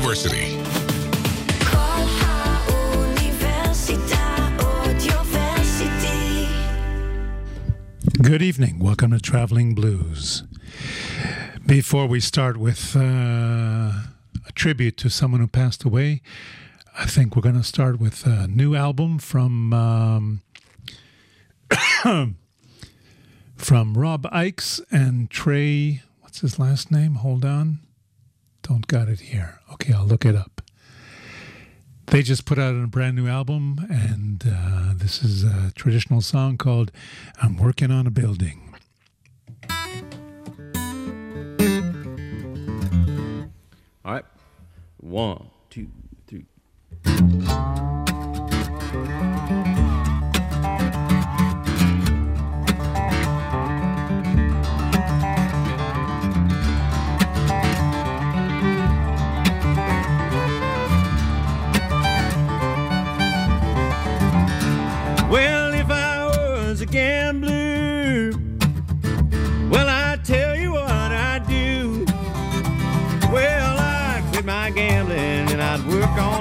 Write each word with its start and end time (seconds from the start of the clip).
University. 0.00 0.56
Good 8.22 8.40
evening. 8.40 8.78
Welcome 8.78 9.10
to 9.10 9.20
Traveling 9.20 9.74
Blues. 9.74 10.44
Before 11.66 12.06
we 12.06 12.18
start 12.18 12.56
with 12.56 12.96
uh, 12.96 13.00
a 13.00 14.52
tribute 14.54 14.96
to 14.98 15.10
someone 15.10 15.42
who 15.42 15.46
passed 15.46 15.84
away, 15.84 16.22
I 16.98 17.04
think 17.04 17.36
we're 17.36 17.42
going 17.42 17.56
to 17.56 17.62
start 17.62 18.00
with 18.00 18.24
a 18.24 18.48
new 18.48 18.74
album 18.74 19.18
from 19.18 19.74
um, 19.74 20.40
from 23.56 23.98
Rob 23.98 24.22
Ickes 24.32 24.80
and 24.90 25.28
Trey. 25.30 26.00
What's 26.20 26.40
his 26.40 26.58
last 26.58 26.90
name? 26.90 27.16
Hold 27.16 27.44
on, 27.44 27.80
don't 28.70 28.86
got 28.86 29.08
it 29.08 29.18
here. 29.18 29.58
Okay, 29.72 29.92
I'll 29.92 30.06
look 30.06 30.24
it 30.24 30.36
up. 30.36 30.62
They 32.06 32.22
just 32.22 32.44
put 32.44 32.56
out 32.56 32.76
a 32.76 32.86
brand 32.86 33.16
new 33.16 33.26
album, 33.26 33.84
and 33.90 34.44
uh, 34.46 34.92
this 34.94 35.24
is 35.24 35.42
a 35.42 35.72
traditional 35.74 36.20
song 36.20 36.56
called 36.56 36.92
"I'm 37.42 37.56
Working 37.56 37.90
on 37.90 38.06
a 38.06 38.12
Building." 38.12 38.76
All 44.04 44.12
right. 44.14 44.24
One, 44.98 45.50
two, 45.68 45.88
three. 46.28 46.46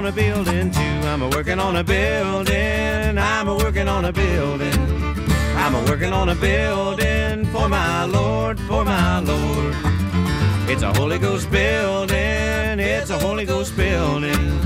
A 0.09 0.11
building 0.11 0.71
too. 0.71 1.07
I'm 1.11 1.21
a 1.21 1.29
working 1.29 1.59
on 1.59 1.75
a 1.75 1.83
building. 1.83 3.17
I'm 3.17 3.47
a 3.47 3.55
working 3.55 3.87
on 3.87 4.05
a 4.05 4.11
building. 4.11 4.79
I'm 5.55 5.75
a 5.75 5.83
working 5.85 6.13
on 6.13 6.29
a 6.29 6.35
building 6.35 7.45
for 7.47 7.69
my 7.69 8.05
Lord, 8.05 8.59
for 8.61 8.83
my 8.83 9.19
Lord. 9.19 9.75
It's 10.67 10.81
a 10.81 10.91
Holy 10.93 11.19
Ghost 11.19 11.51
building. 11.51 12.79
It's 12.79 13.11
a 13.11 13.19
Holy 13.19 13.45
Ghost 13.45 13.75
building. 13.75 14.59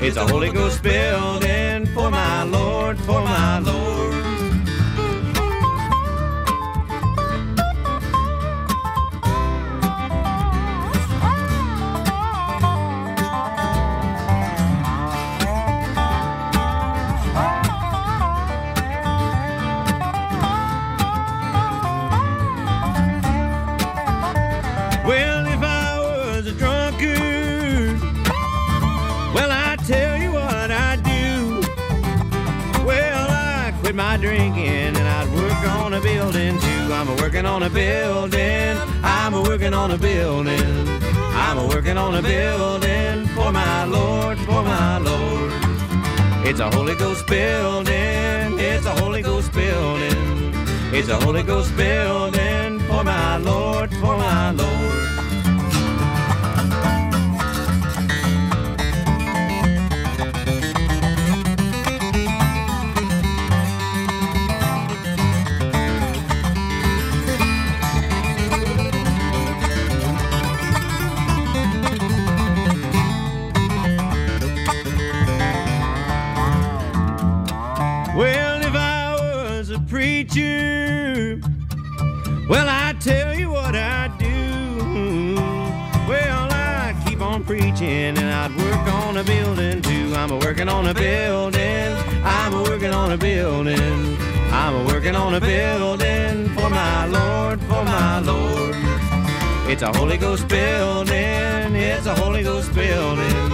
It's 0.00 0.16
a 0.16 0.26
Holy 0.26 0.50
Ghost 0.50 0.82
building 0.82 1.86
for 1.94 2.10
my 2.10 2.42
Lord, 2.42 2.98
for 2.98 3.20
my 3.22 3.60
Lord. 3.60 4.41
A 37.12 37.22
working 37.22 37.46
on 37.46 37.62
a 37.62 37.70
building. 37.70 38.76
I'm 39.02 39.34
a 39.34 39.42
working 39.42 39.74
on 39.74 39.90
a 39.90 39.98
building. 39.98 40.88
I'm 41.34 41.58
a 41.58 41.66
working 41.66 41.96
on 41.96 42.14
a 42.14 42.22
building 42.22 43.26
for 43.28 43.52
my 43.52 43.84
Lord, 43.84 44.38
for 44.38 44.62
my 44.62 44.98
Lord. 44.98 45.52
It's 46.46 46.60
a 46.60 46.70
Holy 46.70 46.94
Ghost 46.94 47.26
building. 47.26 48.58
It's 48.58 48.86
a 48.86 48.94
Holy 49.00 49.22
Ghost 49.22 49.52
building. 49.52 50.52
It's 50.92 51.08
a 51.08 51.16
Holy 51.16 51.42
Ghost 51.42 51.76
building 51.76 52.80
for 52.80 53.04
my 53.04 53.36
Lord, 53.38 53.90
for 53.96 54.16
my 54.16 54.50
Lord. 54.50 55.11
Preacher, 80.32 81.40
well, 82.48 82.68
I'd 82.68 83.00
tell 83.00 83.34
you 83.34 83.50
what 83.50 83.74
I'd 83.74 84.16
do. 84.18 85.34
Well, 86.08 86.48
I'd 86.50 86.96
keep 87.06 87.20
on 87.20 87.44
preaching 87.44 88.16
and 88.16 88.18
I'd 88.18 88.56
work 88.56 88.94
on 88.94 89.16
a 89.18 89.24
building 89.24 89.82
too. 89.82 90.14
I'm 90.16 90.30
a 90.30 90.38
working 90.38 90.68
on 90.68 90.86
a 90.86 90.94
building. 90.94 91.96
I'm 92.24 92.54
a 92.54 92.62
working 92.62 92.92
on 92.92 93.12
a 93.12 93.18
building. 93.18 94.16
I'm 94.50 94.74
a 94.74 94.84
working 94.84 95.14
on 95.14 95.34
a 95.34 95.40
building 95.40 96.48
for 96.50 96.70
my 96.70 97.06
Lord, 97.06 97.60
for 97.62 97.84
my 97.84 98.20
Lord. 98.20 98.76
It's 99.70 99.82
a 99.82 99.92
Holy 99.92 100.16
Ghost 100.16 100.48
building. 100.48 101.74
It's 101.74 102.06
a 102.06 102.14
Holy 102.14 102.42
Ghost 102.42 102.74
building. 102.74 103.52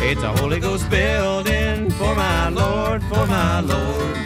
It's 0.00 0.22
a 0.22 0.32
Holy 0.36 0.60
Ghost 0.60 0.88
building 0.90 1.90
for 1.90 2.14
my 2.14 2.48
Lord, 2.50 3.02
for 3.04 3.26
my 3.26 3.60
Lord. 3.60 4.18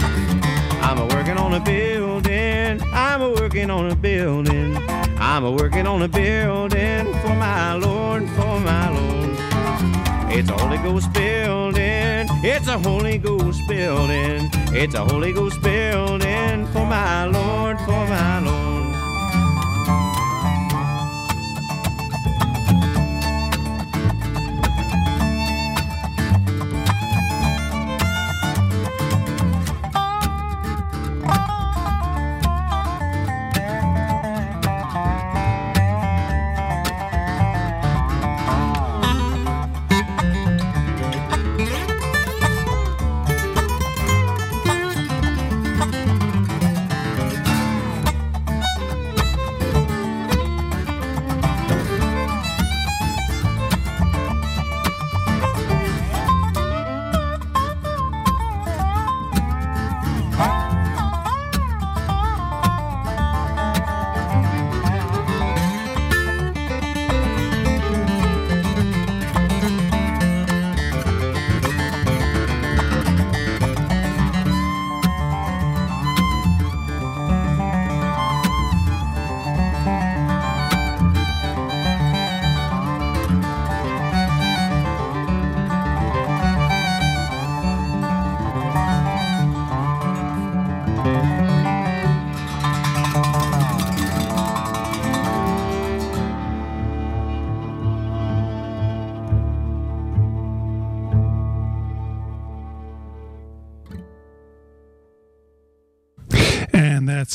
I'm 0.82 0.98
a 0.98 1.06
working 1.06 1.38
on 1.38 1.54
a 1.54 1.60
building. 1.60 2.82
I'm 2.92 3.22
a 3.22 3.30
working 3.30 3.70
on 3.70 3.90
a 3.90 3.96
building. 3.96 4.76
I'm 5.18 5.44
a 5.44 5.50
working 5.50 5.86
on 5.86 6.02
a 6.02 6.08
building 6.08 7.06
for 7.22 7.34
my 7.36 7.74
Lord, 7.74 8.28
for 8.30 8.60
my 8.60 8.90
Lord. 8.90 9.36
It's 10.34 10.50
a 10.50 10.54
Holy 10.54 10.78
Ghost 10.78 11.12
building. 11.12 12.26
It's 12.44 12.66
a 12.66 12.78
Holy 12.78 13.18
Ghost 13.18 13.60
building. 13.68 14.50
It's 14.74 14.94
a 14.94 15.04
Holy 15.04 15.32
Ghost 15.32 15.62
building 15.62 16.66
for 16.72 16.84
my 16.84 17.26
Lord, 17.26 17.78
for 17.80 18.06
my 18.06 18.40
Lord. 18.40 18.61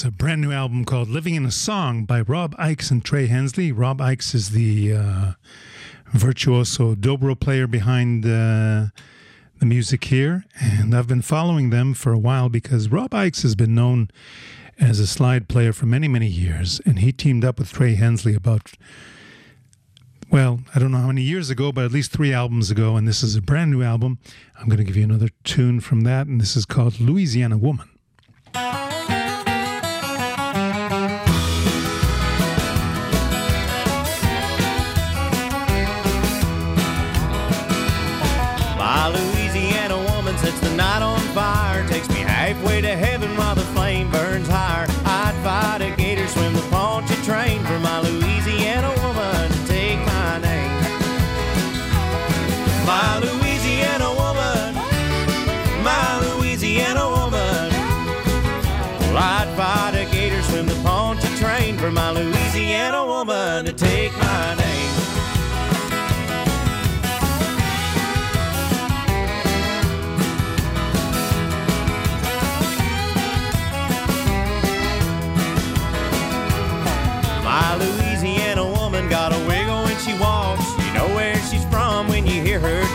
A 0.07 0.11
brand 0.11 0.39
new 0.39 0.53
album 0.53 0.85
called 0.85 1.09
Living 1.09 1.35
in 1.35 1.45
a 1.45 1.51
Song 1.51 2.05
by 2.05 2.21
Rob 2.21 2.55
Ickes 2.55 2.91
and 2.91 3.03
Trey 3.03 3.27
Hensley. 3.27 3.73
Rob 3.73 3.99
Ickes 3.99 4.33
is 4.33 4.51
the 4.51 4.93
uh, 4.93 5.31
virtuoso 6.13 6.95
dobro 6.95 7.37
player 7.37 7.67
behind 7.67 8.23
uh, 8.23 8.87
the 9.59 9.65
music 9.65 10.05
here. 10.05 10.45
And 10.61 10.95
I've 10.95 11.09
been 11.09 11.21
following 11.21 11.71
them 11.71 11.93
for 11.93 12.13
a 12.13 12.17
while 12.17 12.47
because 12.47 12.87
Rob 12.87 13.11
Ickes 13.11 13.41
has 13.41 13.53
been 13.53 13.75
known 13.75 14.09
as 14.79 15.01
a 15.01 15.07
slide 15.07 15.49
player 15.49 15.73
for 15.73 15.87
many, 15.87 16.07
many 16.07 16.27
years. 16.27 16.79
And 16.85 16.99
he 16.99 17.11
teamed 17.11 17.43
up 17.43 17.59
with 17.59 17.73
Trey 17.73 17.95
Hensley 17.95 18.33
about, 18.33 18.75
well, 20.31 20.61
I 20.73 20.79
don't 20.79 20.93
know 20.93 20.99
how 20.99 21.07
many 21.07 21.23
years 21.23 21.49
ago, 21.49 21.73
but 21.73 21.83
at 21.83 21.91
least 21.91 22.13
three 22.13 22.31
albums 22.31 22.71
ago. 22.71 22.95
And 22.95 23.05
this 23.05 23.23
is 23.23 23.35
a 23.35 23.41
brand 23.41 23.71
new 23.71 23.83
album. 23.83 24.19
I'm 24.57 24.69
going 24.69 24.77
to 24.77 24.85
give 24.85 24.95
you 24.95 25.03
another 25.03 25.31
tune 25.43 25.81
from 25.81 26.01
that. 26.01 26.27
And 26.27 26.39
this 26.39 26.55
is 26.55 26.63
called 26.63 27.01
Louisiana 27.01 27.57
Woman. 27.57 27.89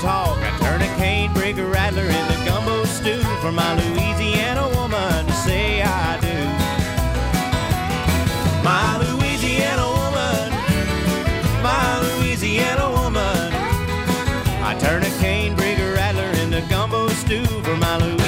Talk. 0.03 0.37
I 0.39 0.51
turn 0.59 0.83
a 0.83 0.89
cane, 0.97 1.33
brig 1.33 1.61
a 1.61 1.65
rattler 1.65 2.03
in 2.03 2.27
the 2.27 2.45
gumbo 2.45 2.85
stew 2.87 3.23
for 3.41 3.53
my 3.53 3.73
Louisiana 3.77 4.69
woman 4.75 5.27
to 5.27 5.33
say 5.33 5.81
I 5.81 6.19
do. 6.21 6.39
My 8.65 8.99
Louisiana 8.99 9.87
woman, 9.99 10.51
my 11.63 11.87
Louisiana 12.03 12.91
woman. 12.91 13.53
I 14.69 14.77
turn 14.81 15.05
a 15.05 15.11
cane, 15.21 15.55
brig 15.55 15.79
a 15.79 15.93
rattler 15.93 16.33
in 16.43 16.51
the 16.51 16.63
gumbo 16.63 17.07
stew 17.09 17.47
for 17.63 17.77
my 17.77 17.97
Louisiana 17.97 18.22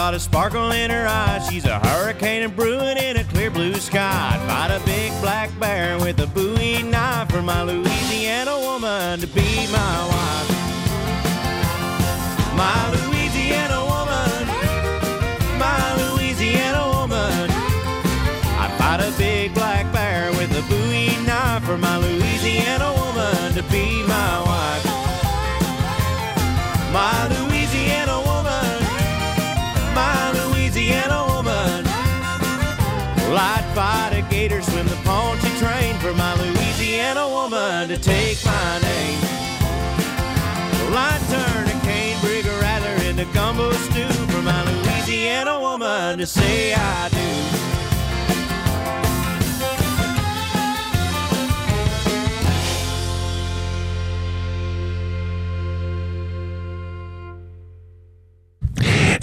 got 0.00 0.14
a 0.14 0.18
sparkle 0.18 0.70
in 0.70 0.90
her 0.90 1.06
eyes. 1.06 1.46
She's 1.46 1.66
a 1.66 1.78
hurricane 1.78 2.42
and 2.42 2.56
brewing 2.56 2.96
in 2.96 3.18
a 3.18 3.24
clear 3.24 3.50
blue 3.50 3.74
sky. 3.74 4.30
I'd 4.32 4.40
fight 4.48 4.70
a 4.74 4.80
big 4.86 5.12
black 5.20 5.50
bear 5.60 5.98
with 5.98 6.18
a 6.20 6.26
Bowie 6.26 6.82
knife 6.82 7.30
for 7.30 7.42
my 7.42 7.62
Louisiana 7.62 8.58
woman 8.58 9.20
to 9.20 9.26
be 9.26 9.50
my 9.70 9.96
wife. 10.12 10.50
My 12.56 12.80
Louisiana 12.96 13.80
woman, 13.92 14.40
my 15.64 15.84
Louisiana 16.00 16.82
woman. 16.96 17.50
I'd 18.62 18.72
fight 18.78 19.00
a 19.06 19.12
big 19.18 19.52
black 19.52 19.92
bear 19.92 20.30
with 20.30 20.50
a 20.56 20.62
Bowie 20.70 21.14
knife 21.26 21.62
for 21.64 21.76
my 21.76 21.98
Louisiana 21.98 22.90
woman 23.00 23.52
to 23.52 23.62
be 23.64 23.89
Woman 46.10 46.18
to 46.18 46.26
say 46.26 46.74
I 46.74 47.08
do. 47.08 47.16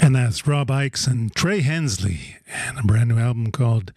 And 0.00 0.16
that's 0.16 0.46
Rob 0.46 0.68
Ickes 0.68 1.06
and 1.06 1.34
Trey 1.34 1.60
Hensley, 1.60 2.36
and 2.50 2.78
a 2.78 2.82
brand 2.82 3.10
new 3.10 3.18
album 3.18 3.52
called 3.52 3.92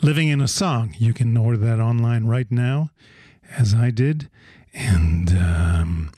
Living 0.00 0.28
in 0.28 0.40
a 0.40 0.48
Song. 0.48 0.94
You 0.98 1.12
can 1.12 1.36
order 1.36 1.58
that 1.58 1.80
online 1.80 2.24
right 2.24 2.50
now, 2.50 2.92
as 3.58 3.74
I 3.74 3.90
did. 3.90 4.30
And 4.72 5.36
um, 5.36 6.12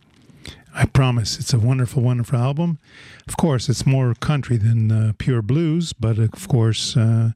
I 0.72 0.84
promise 0.86 1.40
it's 1.40 1.52
a 1.52 1.58
wonderful, 1.58 2.04
wonderful 2.04 2.38
album. 2.38 2.78
Of 3.26 3.36
course, 3.36 3.68
it's 3.68 3.86
more 3.86 4.14
country 4.14 4.56
than 4.56 4.92
uh, 4.92 5.12
pure 5.18 5.42
blues, 5.42 5.92
but 5.92 6.18
of 6.18 6.48
course, 6.48 6.96
uh, 6.96 7.30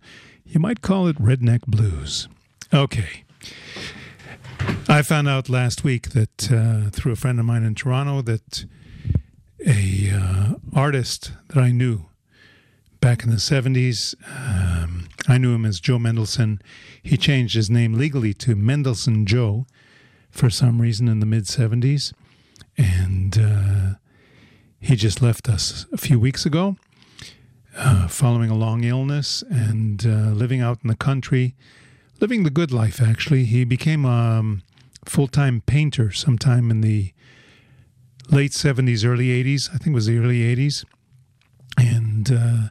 you 0.45 0.61
might 0.61 0.83
call 0.83 1.07
it 1.07 1.17
redneck 1.17 1.63
blues. 1.67 2.29
Okay. 2.73 3.25
I 4.89 5.03
found 5.03 5.29
out 5.29 5.49
last 5.49 5.85
week 5.85 6.11
that 6.11 6.53
uh, 6.53 6.91
through 6.91 7.13
a 7.13 7.17
friend 7.17 7.39
of 7.39 7.47
mine 7.47 7.63
in 7.63 7.75
Toronto 7.75 8.23
that 8.23 8.65
a 9.67 10.11
uh, 10.15 10.55
artist 10.75 11.33
that 11.49 11.59
I 11.59 11.71
knew 11.71 12.07
back 13.01 13.23
in 13.23 13.31
the 13.31 13.37
70s. 13.37 14.15
Um, 14.27 15.09
I 15.27 15.39
knew 15.39 15.55
him 15.55 15.65
as 15.65 15.81
Joe 15.81 15.99
Mendelson. 15.99 16.61
He 17.03 17.17
changed 17.17 17.55
his 17.55 17.71
name 17.71 17.95
legally 17.95 18.35
to 18.35 18.57
Mendelson 18.57 19.25
Joe 19.25 19.67
for 20.31 20.51
some 20.51 20.81
reason 20.81 21.09
in 21.09 21.21
the 21.21 21.27
mid 21.27 21.45
70s. 21.45 22.13
And 22.77 23.39
uh, 23.39 23.95
he 24.81 24.97
just 24.97 25.21
left 25.21 25.49
us 25.49 25.87
a 25.93 25.97
few 25.97 26.19
weeks 26.19 26.47
ago 26.47 26.77
uh, 27.77 28.09
following 28.09 28.51
a 28.51 28.55
long 28.55 28.85
illness 28.85 29.43
and 29.51 30.05
uh, 30.05 30.31
living 30.33 30.61
out 30.61 30.79
in 30.83 30.89
the 30.89 30.97
country, 30.97 31.55
living 32.21 32.43
the 32.43 32.51
good 32.51 32.73
life, 32.73 33.01
actually. 33.01 33.45
He 33.45 33.65
became 33.65 34.05
a 34.05 34.39
um, 34.39 34.63
full 35.05 35.29
time 35.29 35.63
painter 35.65 36.11
sometime 36.11 36.71
in 36.71 36.81
the 36.81 37.13
late 38.31 38.53
70s, 38.53 39.07
early 39.07 39.29
80s. 39.29 39.69
I 39.71 39.79
think 39.79 39.89
it 39.89 39.95
was 39.95 40.07
the 40.07 40.19
early 40.19 40.41
80s. 40.41 40.85
And 41.77 42.33
uh, 42.33 42.69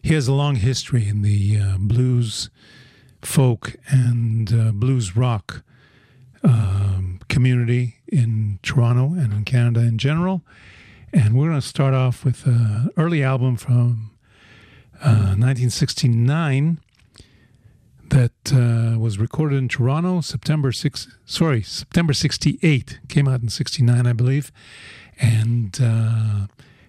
he 0.00 0.14
has 0.14 0.28
a 0.28 0.34
long 0.34 0.56
history 0.56 1.08
in 1.08 1.22
the 1.22 1.58
uh, 1.58 1.76
blues, 1.78 2.50
folk, 3.22 3.74
and 3.88 4.52
uh, 4.52 4.70
blues 4.72 5.16
rock 5.16 5.62
um, 6.44 7.20
community 7.28 7.96
in 8.06 8.60
Toronto 8.62 9.14
and 9.14 9.32
in 9.32 9.44
Canada 9.44 9.80
in 9.80 9.98
general. 9.98 10.42
And 11.16 11.36
we're 11.36 11.50
going 11.50 11.60
to 11.60 11.66
start 11.66 11.94
off 11.94 12.24
with 12.24 12.44
an 12.44 12.90
early 12.96 13.22
album 13.22 13.56
from 13.56 14.10
uh, 15.00 15.36
1969 15.38 16.80
that 18.08 18.32
uh, 18.52 18.98
was 18.98 19.16
recorded 19.16 19.58
in 19.58 19.68
Toronto, 19.68 20.22
September 20.22 20.72
six. 20.72 21.06
Sorry, 21.24 21.62
September 21.62 22.12
'68. 22.14 22.98
Came 23.08 23.28
out 23.28 23.42
in 23.42 23.48
'69, 23.48 24.08
I 24.08 24.12
believe, 24.12 24.50
and 25.20 25.78
uh, 25.80 26.46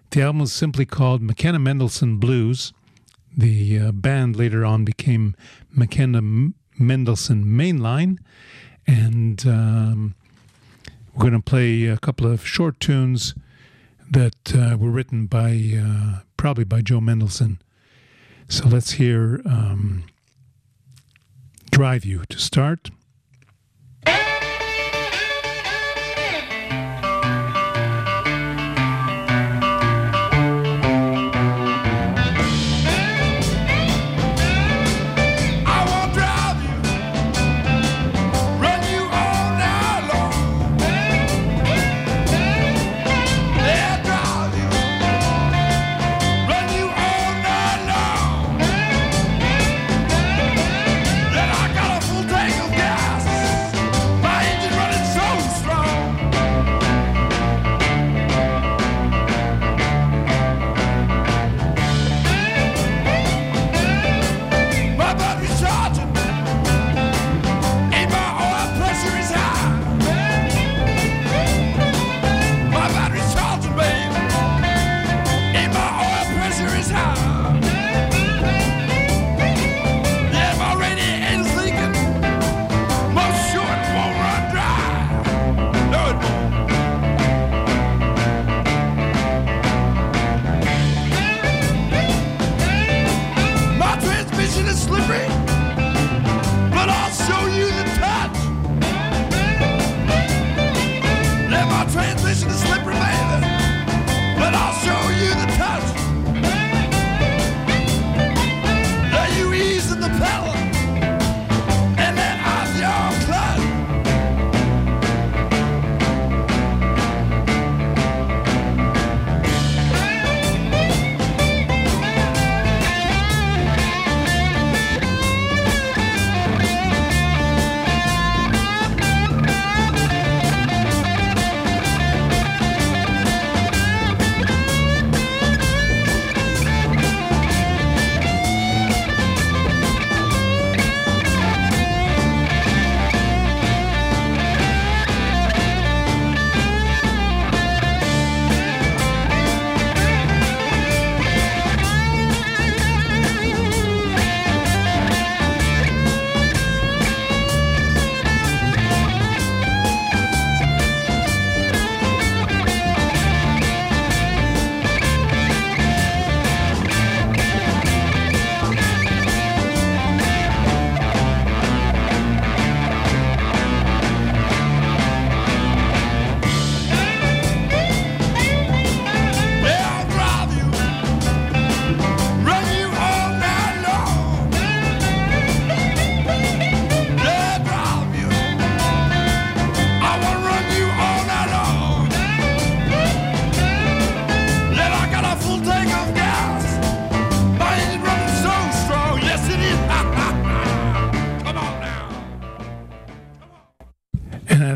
the 0.10 0.24
album 0.24 0.40
was 0.40 0.54
simply 0.54 0.88
called 0.88 1.22
McKenna 1.22 1.60
Mendelson 1.60 2.20
Blues. 2.20 2.74
The 3.38 3.78
uh, 3.78 3.92
band 3.92 4.36
later 4.36 4.66
on 4.66 4.86
became 4.86 5.36
McKenna 5.72 6.18
M- 6.18 6.56
Mendelson 6.80 7.44
Mainline, 7.46 8.18
and 8.88 9.46
um, 9.46 10.16
we're 11.14 11.30
going 11.30 11.34
to 11.34 11.40
play 11.40 11.86
a 11.86 12.00
couple 12.00 12.26
of 12.26 12.44
short 12.48 12.80
tunes 12.80 13.36
that 14.16 14.56
uh, 14.56 14.78
were 14.78 14.92
written 14.92 15.26
by 15.26 15.74
uh, 15.78 16.22
probably 16.38 16.64
by 16.64 16.80
Joe 16.80 17.02
Mendelson. 17.02 17.60
So 18.48 18.66
let's 18.66 18.92
hear 18.92 19.42
um, 19.46 20.06
Drive 21.70 22.06
You 22.06 22.24
to 22.30 22.40
start. 22.40 22.92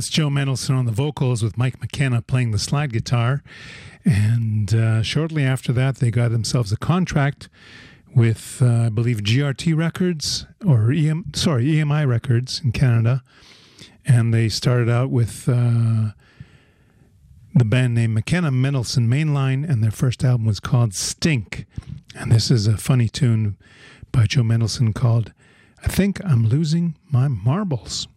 Joe 0.10 0.30
Mendelson 0.30 0.76
on 0.78 0.86
the 0.86 0.92
vocals 0.92 1.44
with 1.44 1.58
Mike 1.58 1.80
McKenna 1.80 2.22
playing 2.22 2.52
the 2.52 2.60
slide 2.60 2.94
guitar. 2.94 3.44
And 4.06 4.74
uh, 4.74 5.04
shortly 5.04 5.44
after 5.44 5.74
that, 5.74 5.98
they 5.98 6.12
got 6.12 6.32
themselves 6.32 6.72
a 6.72 6.78
contract 6.78 7.50
with, 8.16 8.62
uh, 8.62 8.86
I 8.86 8.90
believe, 8.90 9.18
GRT 9.20 9.76
Records 9.76 10.46
or 10.66 10.92
EM, 10.92 11.26
sorry, 11.34 11.66
EMI 11.66 12.08
Records 12.08 12.62
in 12.64 12.72
Canada. 12.72 13.24
And 14.06 14.34
they 14.34 14.50
started 14.50 14.90
out 14.90 15.10
with 15.10 15.48
uh, 15.48 16.12
the 17.54 17.66
band 17.66 17.96
name 17.96 18.14
McKenna 18.14 18.52
Mendelson 18.52 19.08
Mainline, 19.08 19.70
and 19.70 19.84
their 19.84 19.92
first 19.92 20.24
album 20.24 20.46
was 20.46 20.60
called 20.60 20.94
Stink. 20.94 21.66
And 22.16 22.32
this 22.32 22.50
is 22.50 22.68
a 22.68 22.78
funny 22.78 23.10
tune 23.10 23.58
by 24.12 24.26
Joe 24.26 24.42
Mendelson 24.42 24.96
called 24.96 25.34
I 25.84 25.88
Think 25.88 26.24
I'm 26.26 26.48
Losing 26.48 26.96
My 27.12 27.28
Marbles. 27.28 28.08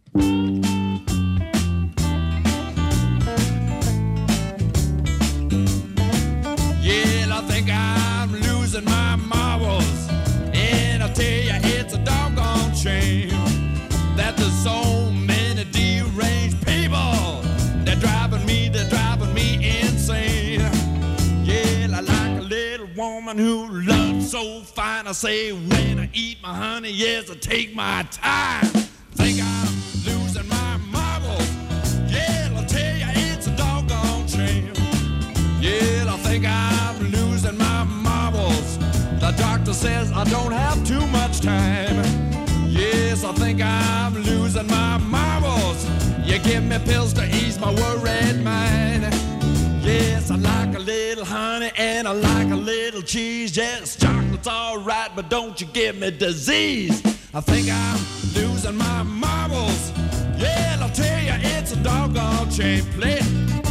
Woman 23.33 23.45
who 23.45 23.81
loves 23.81 24.31
so 24.31 24.61
fine. 24.61 25.07
I 25.07 25.11
say, 25.11 25.51
when 25.51 25.99
I 25.99 26.09
eat 26.13 26.37
my 26.41 26.53
honey, 26.53 26.91
yes, 26.91 27.29
I 27.29 27.35
take 27.35 27.75
my 27.75 28.05
time. 28.11 28.65
Think 29.13 29.39
I'm 29.41 29.73
losing 30.05 30.47
my 30.47 30.77
marbles. 30.91 31.55
Yeah, 32.11 32.49
I 32.55 32.65
tell 32.65 32.97
you, 32.97 33.05
it's 33.31 33.47
a 33.47 33.55
doggone 33.55 34.27
shame. 34.27 34.73
Yeah, 35.59 36.13
I 36.13 36.17
think 36.17 36.45
I'm 36.45 37.11
losing 37.11 37.57
my 37.57 37.83
marbles. 37.83 38.77
The 39.19 39.33
doctor 39.37 39.73
says 39.73 40.11
I 40.11 40.23
don't 40.25 40.51
have 40.51 40.85
too 40.85 41.05
much 41.07 41.41
time. 41.41 41.95
Yes, 42.67 43.23
I 43.23 43.31
think 43.33 43.61
I'm 43.61 44.15
losing 44.23 44.67
my 44.67 44.97
marbles. 44.97 45.87
You 46.25 46.39
give 46.39 46.63
me 46.63 46.77
pills 46.85 47.13
to 47.13 47.25
ease 47.25 47.59
my 47.59 47.73
worried 47.73 48.43
mind. 48.43 49.32
Yes, 49.93 50.31
I 50.31 50.37
like 50.37 50.75
a 50.75 50.79
little 50.79 51.23
honey 51.23 51.71
and 51.77 52.07
I 52.07 52.13
like 52.13 52.49
a 52.49 52.55
little 52.55 53.03
cheese. 53.03 53.55
Yes, 53.55 53.95
chocolate's 53.95 54.47
alright, 54.47 55.11
but 55.15 55.29
don't 55.29 55.61
you 55.61 55.67
give 55.67 55.99
me 55.99 56.09
disease. 56.09 56.99
I 57.31 57.41
think 57.41 57.69
I'm 57.69 57.99
losing 58.33 58.75
my 58.75 59.03
marbles. 59.03 59.91
Yeah, 60.35 60.79
I'll 60.81 60.89
tell 60.89 61.21
you, 61.21 61.33
it's 61.55 61.73
a 61.73 61.83
doggone 61.83 62.49
chain 62.49 62.83
play. 62.93 63.62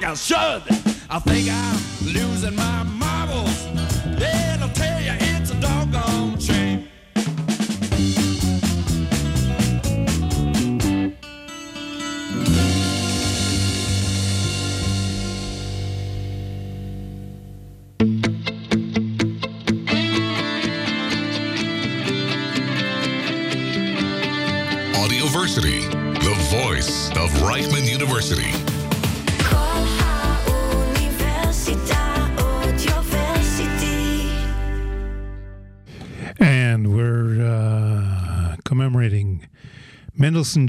Like 0.00 0.10
I 0.10 0.14
should. 0.14 0.62
I 1.10 1.18
think 1.18 1.48
I'm 1.50 2.12
losing 2.12 2.56
my 2.56 2.82
marbles. 2.84 2.99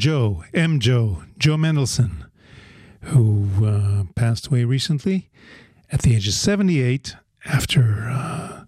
Joe, 0.02 0.44
M. 0.52 0.80
Joe, 0.80 1.22
Joe 1.38 1.58
Mendelson, 1.58 2.26
who 3.02 3.48
uh, 3.64 4.06
passed 4.16 4.48
away 4.48 4.64
recently 4.64 5.30
at 5.92 6.02
the 6.02 6.16
age 6.16 6.28
of 6.28 6.34
78 6.34 7.16
after 7.46 8.10
uh, 8.12 8.64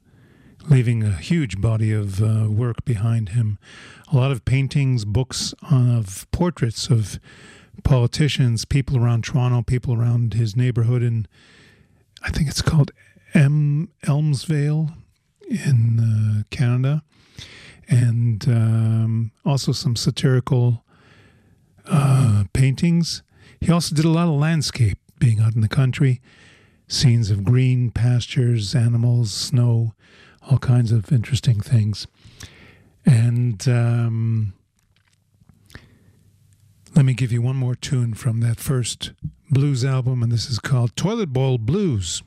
leaving 0.70 1.02
a 1.02 1.13
huge 1.13 1.60
body 1.60 1.92
of 1.92 2.22
uh, 2.22 2.52
work 2.52 2.86
behind 2.86 3.30
him. 3.30 3.58
A 4.12 4.16
lot 4.16 4.30
of 4.30 4.46
paintings, 4.46 5.06
books 5.06 5.56
of 5.72 6.28
portraits 6.30 6.92
of 6.92 7.20
politicians, 7.84 8.63
people 8.63 8.96
around 8.96 9.24
Toronto, 9.24 9.63
people 9.63 9.96
around 9.96 10.36
his 10.36 10.56
neighborhood 10.56 11.02
in, 11.02 11.25
I 12.22 12.30
think 12.30 12.48
it's 12.48 12.62
called 12.62 12.92
M. 13.34 13.90
Elmsvale 14.06 14.96
in 15.50 16.00
uh, 16.00 16.44
Canada, 16.52 17.02
and 17.90 18.48
um, 18.48 19.32
also 19.44 19.72
some 19.72 19.96
satirical 19.96 20.84
uh, 21.86 22.46
paintings. 22.54 23.24
He 23.60 23.72
also 23.72 23.96
did 23.96 24.06
a 24.06 24.10
lot 24.10 24.28
of 24.28 24.36
landscape, 24.36 24.98
being 25.19 25.39
out 25.39 25.56
in 25.56 25.62
the 25.62 25.67
country, 25.69 26.22
scenes 26.88 27.32
of 27.32 27.43
green 27.43 27.91
pastures, 27.91 28.76
animals, 28.76 29.32
snow, 29.32 29.93
all 30.50 30.58
kinds 30.58 30.91
of 30.91 31.12
interesting 31.12 31.62
things. 31.62 32.08
And 33.06 33.67
um, 33.67 34.54
let 36.96 37.06
me 37.06 37.13
give 37.13 37.32
you 37.32 37.41
one 37.41 37.56
more 37.56 37.76
tune 37.76 38.13
from 38.13 38.41
that 38.41 38.60
first 38.60 39.12
blues 39.50 39.84
album, 39.86 40.24
and 40.24 40.32
this 40.32 40.50
is 40.50 40.60
called 40.60 40.96
Toilet 40.96 41.32
Bowl 41.32 41.58
Blues. 41.58 42.24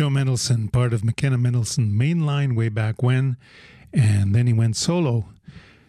Joe 0.00 0.08
Mendelson, 0.08 0.72
part 0.72 0.94
of 0.94 1.04
McKenna 1.04 1.36
Mendelson 1.36 1.92
mainline 1.92 2.56
way 2.56 2.70
back 2.70 3.02
when. 3.02 3.36
And 3.92 4.34
then 4.34 4.46
he 4.46 4.54
went 4.54 4.74
solo 4.76 5.26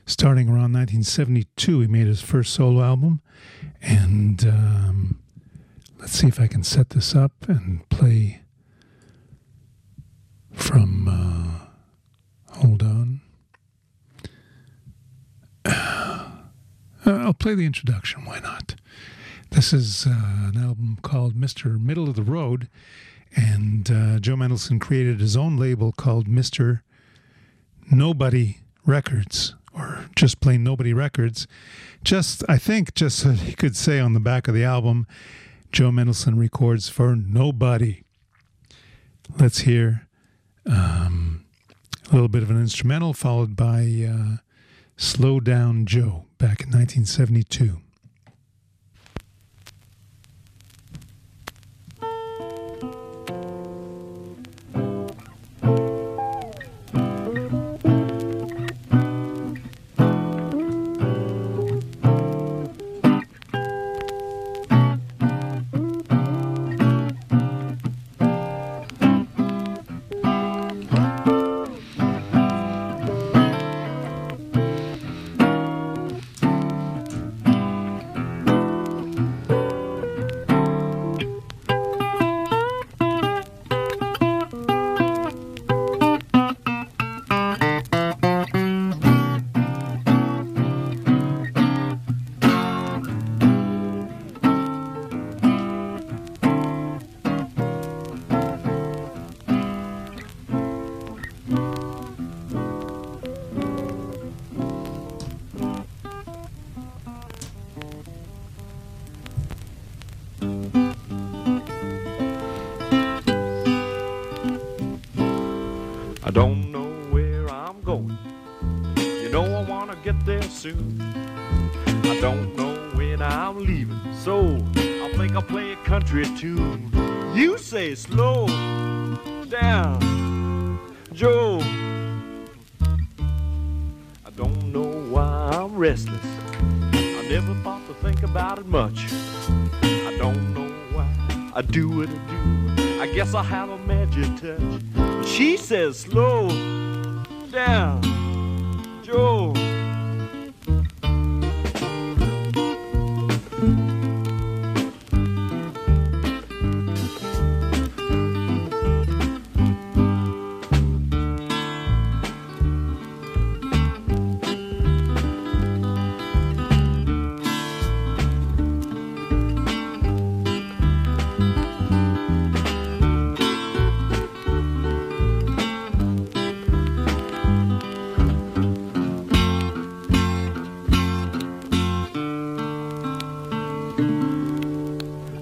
starting 0.06 0.50
around 0.50 0.74
1972. 0.74 1.80
He 1.80 1.88
made 1.88 2.08
his 2.08 2.20
first 2.20 2.54
solo 2.54 2.84
album. 2.84 3.22
And 3.82 4.46
um, 4.46 5.20
let's 5.98 6.12
see 6.12 6.28
if 6.28 6.42
I 6.42 6.48
can 6.48 6.62
set 6.62 6.90
this 6.90 7.16
up 7.16 7.32
and 7.48 7.88
play 7.88 8.42
from. 10.52 11.08
Uh, 11.08 12.58
hold 12.58 12.84
on. 12.84 13.22
Uh, 15.64 16.26
I'll 17.06 17.34
play 17.34 17.56
the 17.56 17.66
introduction. 17.66 18.26
Why 18.26 18.40
not? 18.42 18.76
This 19.52 19.72
is 19.72 20.06
uh, 20.06 20.10
an 20.54 20.58
album 20.58 20.98
called 21.02 21.34
Mr. 21.34 21.80
Middle 21.82 22.10
of 22.10 22.18
the 22.18 22.24
Road. 22.24 22.68
And 23.36 23.90
uh, 23.90 24.20
Joe 24.20 24.36
Mendelson 24.36 24.80
created 24.80 25.20
his 25.20 25.38
own 25.38 25.58
label 25.58 25.92
called 25.92 26.28
Mr. 26.28 26.82
Nobody 27.90 28.58
Records, 28.86 29.56
or 29.74 30.06
just 30.16 30.42
plain 30.42 30.64
Nobody 30.64 30.94
Records. 30.94 31.48
Just, 32.04 32.44
I 32.50 32.58
think, 32.58 32.94
just 32.94 33.20
so 33.20 33.32
he 33.32 33.54
could 33.54 33.76
say 33.76 34.00
on 34.00 34.14
the 34.14 34.20
back 34.20 34.48
of 34.48 34.54
the 34.54 34.64
album, 34.64 35.08
Joe 35.72 35.92
Mendelson 35.92 36.38
records 36.38 36.90
for 36.90 37.16
nobody. 37.16 38.04
Let's 39.40 39.60
hear 39.60 40.08
um, 40.66 41.46
a 42.10 42.14
little 42.14 42.28
bit 42.28 42.44
of 42.44 42.50
an 42.50 42.60
instrumental, 42.60 43.14
followed 43.14 43.56
by 43.56 44.08
uh, 44.10 44.38
Slow 44.98 45.40
Down 45.40 45.86
Joe 45.86 46.26
back 46.38 46.62
in 46.62 46.68
1972. 46.68 47.82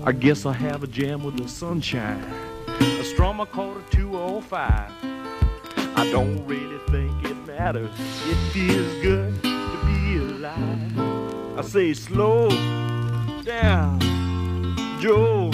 I 0.09 0.11
guess 0.11 0.43
I'll 0.43 0.53
have 0.53 0.81
a 0.81 0.87
jam 0.87 1.23
with 1.23 1.37
the 1.37 1.47
sunshine. 1.47 2.23
A 2.81 3.03
strum 3.03 3.45
quarter 3.45 3.83
205. 3.91 4.91
I 5.95 6.09
don't 6.11 6.43
really 6.47 6.79
think 6.89 7.23
it 7.25 7.35
matters. 7.45 7.91
It 8.25 8.35
feels 8.51 9.03
good 9.03 9.39
to 9.43 9.79
be 9.85 10.17
alive. 10.17 11.59
I 11.59 11.61
say 11.61 11.93
slow 11.93 12.49
down, 13.43 13.99
Joe. 14.99 15.48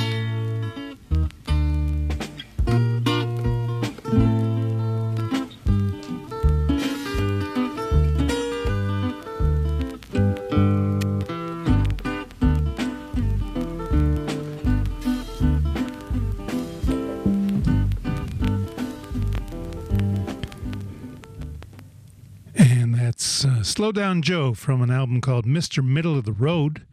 Slow 23.85 23.91
Down 23.91 24.23
Joe 24.23 24.55
from 24.55 24.81
an 24.81 24.89
album 24.89 25.21
called 25.21 25.45
Mr. 25.45 25.85
Middle 25.85 26.17
of 26.17 26.25
the 26.25 26.31
Road, 26.31 26.87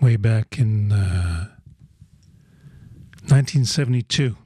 way 0.00 0.14
back 0.14 0.56
in 0.56 0.92
uh, 0.92 1.48
1972. 3.22 4.36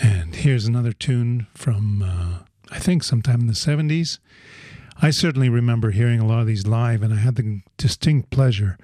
And 0.00 0.34
here's 0.34 0.64
another 0.64 0.94
tune 0.94 1.46
from, 1.52 2.00
uh, 2.00 2.44
I 2.70 2.78
think, 2.78 3.02
sometime 3.02 3.40
in 3.40 3.48
the 3.48 3.52
70s. 3.52 4.18
I 5.02 5.10
certainly 5.10 5.50
remember 5.50 5.90
hearing 5.90 6.20
a 6.20 6.26
lot 6.26 6.40
of 6.40 6.46
these 6.46 6.66
live, 6.66 7.02
and 7.02 7.12
I 7.12 7.18
had 7.18 7.34
the 7.34 7.60
distinct 7.76 8.30
pleasure 8.30 8.78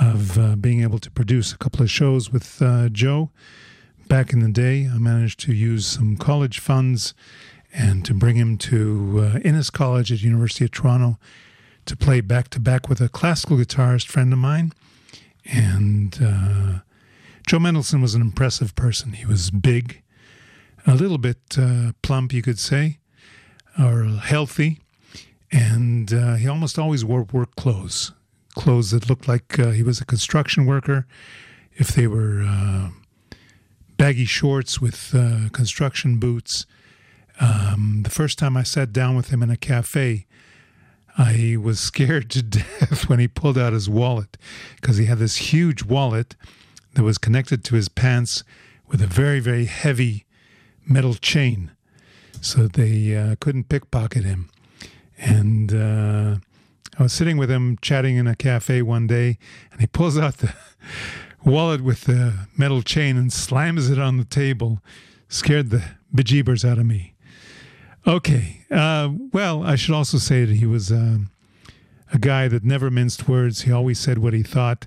of 0.00 0.38
uh, 0.38 0.56
being 0.56 0.80
able 0.80 1.00
to 1.00 1.10
produce 1.10 1.52
a 1.52 1.58
couple 1.58 1.82
of 1.82 1.90
shows 1.90 2.32
with 2.32 2.62
uh, 2.62 2.88
Joe. 2.88 3.30
Back 4.08 4.32
in 4.32 4.40
the 4.40 4.50
day, 4.50 4.88
I 4.90 4.96
managed 4.96 5.38
to 5.40 5.52
use 5.52 5.84
some 5.84 6.16
college 6.16 6.60
funds 6.60 7.12
and 7.74 8.04
to 8.04 8.14
bring 8.14 8.36
him 8.36 8.56
to 8.56 9.20
uh, 9.34 9.38
Innis 9.40 9.68
College 9.68 10.12
at 10.12 10.22
University 10.22 10.64
of 10.64 10.70
Toronto 10.70 11.18
to 11.86 11.96
play 11.96 12.20
back 12.20 12.48
to 12.50 12.60
back 12.60 12.88
with 12.88 13.00
a 13.00 13.08
classical 13.08 13.56
guitarist 13.56 14.06
friend 14.06 14.32
of 14.32 14.38
mine. 14.38 14.72
And 15.44 16.16
uh, 16.22 16.78
Joe 17.46 17.58
Mendelson 17.58 18.00
was 18.00 18.14
an 18.14 18.22
impressive 18.22 18.74
person. 18.76 19.12
He 19.12 19.26
was 19.26 19.50
big, 19.50 20.02
a 20.86 20.94
little 20.94 21.18
bit 21.18 21.38
uh, 21.58 21.92
plump, 22.00 22.32
you 22.32 22.42
could 22.42 22.58
say, 22.58 22.98
or 23.78 24.04
healthy, 24.04 24.80
and 25.50 26.12
uh, 26.12 26.34
he 26.34 26.48
almost 26.48 26.78
always 26.78 27.04
wore 27.04 27.24
work 27.24 27.54
clothes, 27.56 28.12
clothes 28.54 28.92
that 28.92 29.10
looked 29.10 29.28
like 29.28 29.58
uh, 29.58 29.70
he 29.70 29.82
was 29.82 30.00
a 30.00 30.04
construction 30.06 30.64
worker. 30.64 31.06
If 31.72 31.88
they 31.88 32.06
were 32.06 32.44
uh, 32.46 32.90
baggy 33.96 34.26
shorts 34.26 34.80
with 34.80 35.10
construction 35.52 36.18
boots. 36.18 36.66
Um, 37.40 38.00
the 38.04 38.10
first 38.10 38.38
time 38.38 38.56
I 38.56 38.62
sat 38.62 38.92
down 38.92 39.16
with 39.16 39.30
him 39.30 39.42
in 39.42 39.50
a 39.50 39.56
cafe, 39.56 40.26
I 41.16 41.56
was 41.60 41.80
scared 41.80 42.30
to 42.32 42.42
death 42.42 43.08
when 43.08 43.18
he 43.18 43.28
pulled 43.28 43.58
out 43.58 43.72
his 43.72 43.88
wallet 43.88 44.36
because 44.76 44.96
he 44.96 45.06
had 45.06 45.18
this 45.18 45.36
huge 45.36 45.84
wallet 45.84 46.36
that 46.94 47.02
was 47.02 47.18
connected 47.18 47.64
to 47.64 47.74
his 47.74 47.88
pants 47.88 48.44
with 48.86 49.02
a 49.02 49.06
very, 49.06 49.40
very 49.40 49.64
heavy 49.64 50.24
metal 50.86 51.14
chain 51.14 51.72
so 52.44 52.68
they 52.68 53.16
uh, 53.16 53.36
couldn't 53.40 53.68
pickpocket 53.68 54.24
him. 54.24 54.50
And 55.18 55.74
uh, 55.74 56.36
I 56.98 57.02
was 57.02 57.12
sitting 57.12 57.36
with 57.36 57.50
him 57.50 57.78
chatting 57.80 58.16
in 58.16 58.26
a 58.26 58.36
cafe 58.36 58.82
one 58.82 59.06
day, 59.06 59.38
and 59.72 59.80
he 59.80 59.86
pulls 59.86 60.18
out 60.18 60.38
the 60.38 60.54
wallet 61.44 61.80
with 61.80 62.02
the 62.02 62.46
metal 62.56 62.82
chain 62.82 63.16
and 63.16 63.32
slams 63.32 63.90
it 63.90 63.98
on 63.98 64.18
the 64.18 64.24
table. 64.24 64.80
Scared 65.28 65.70
the 65.70 65.82
bejeebers 66.14 66.68
out 66.68 66.78
of 66.78 66.86
me. 66.86 67.13
Okay. 68.06 68.66
Uh, 68.70 69.10
well, 69.32 69.62
I 69.62 69.76
should 69.76 69.94
also 69.94 70.18
say 70.18 70.44
that 70.44 70.56
he 70.56 70.66
was 70.66 70.92
um, 70.92 71.30
a 72.12 72.18
guy 72.18 72.48
that 72.48 72.64
never 72.64 72.90
minced 72.90 73.28
words. 73.28 73.62
He 73.62 73.72
always 73.72 73.98
said 73.98 74.18
what 74.18 74.34
he 74.34 74.42
thought. 74.42 74.86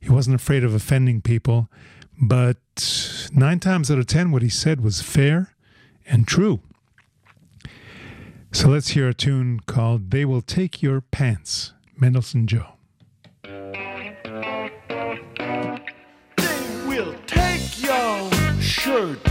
He 0.00 0.10
wasn't 0.10 0.36
afraid 0.36 0.64
of 0.64 0.74
offending 0.74 1.22
people. 1.22 1.68
But 2.20 3.28
nine 3.32 3.60
times 3.60 3.90
out 3.90 3.98
of 3.98 4.06
ten, 4.06 4.30
what 4.32 4.42
he 4.42 4.48
said 4.48 4.80
was 4.82 5.00
fair 5.00 5.54
and 6.06 6.26
true. 6.26 6.60
So 8.52 8.68
let's 8.68 8.88
hear 8.88 9.08
a 9.08 9.14
tune 9.14 9.60
called 9.60 10.10
They 10.10 10.24
Will 10.24 10.42
Take 10.42 10.82
Your 10.82 11.00
Pants, 11.00 11.74
Mendelson 12.00 12.46
Joe. 12.46 12.74
They 13.44 14.16
will 16.86 17.14
take 17.26 17.82
your 17.82 18.30
shirt 18.60 19.27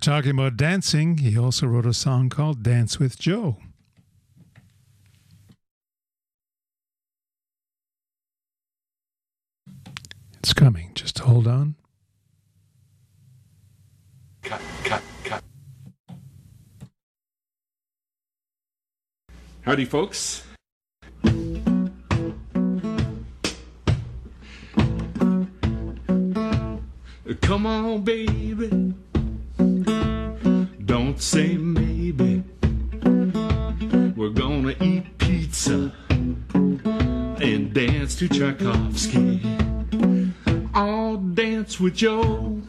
talking 0.00 0.30
about 0.30 0.56
dancing, 0.56 1.18
he 1.18 1.38
also 1.38 1.66
wrote 1.66 1.86
a 1.86 1.92
song 1.92 2.28
called 2.30 2.62
Dance 2.62 2.98
with 2.98 3.18
Joe. 3.18 3.58
It's 10.38 10.54
coming. 10.54 10.92
Just 10.94 11.18
hold 11.18 11.46
on. 11.46 11.74
Cut, 14.42 14.60
cut, 14.84 15.02
cut. 15.22 15.44
Howdy, 19.60 19.84
folks. 19.84 20.44
Come 27.42 27.66
on, 27.66 28.02
baby. 28.02 28.49
To 38.20 38.28
Tchaikovsky. 38.28 39.40
I'll 40.74 41.16
dance 41.16 41.80
with 41.80 41.94
Joe. 41.94 42.59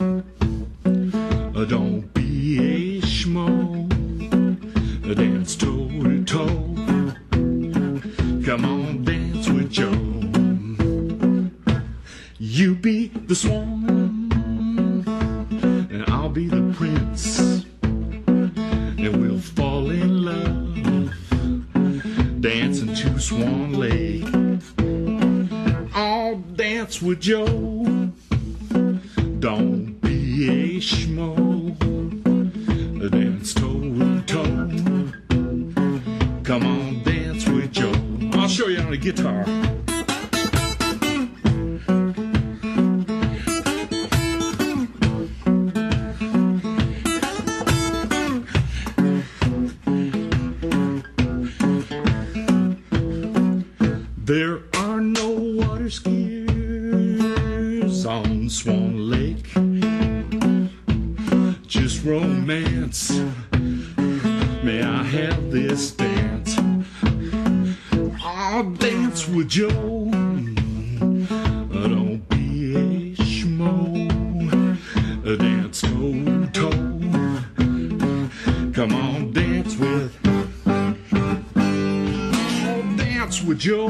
Dance 83.32 83.44
with 83.44 83.60
Joe. 83.60 83.88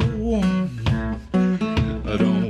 I 2.05 2.15
Don't 2.15 2.40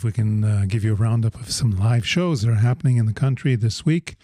if 0.00 0.04
we 0.04 0.12
can 0.12 0.42
uh, 0.42 0.64
give 0.66 0.82
you 0.82 0.92
a 0.92 0.96
roundup 0.96 1.34
of 1.34 1.52
some 1.52 1.72
live 1.72 2.06
shows 2.06 2.40
that 2.40 2.50
are 2.50 2.54
happening 2.54 2.96
in 2.96 3.04
the 3.04 3.12
country 3.12 3.54
this 3.54 3.84
week. 3.84 4.16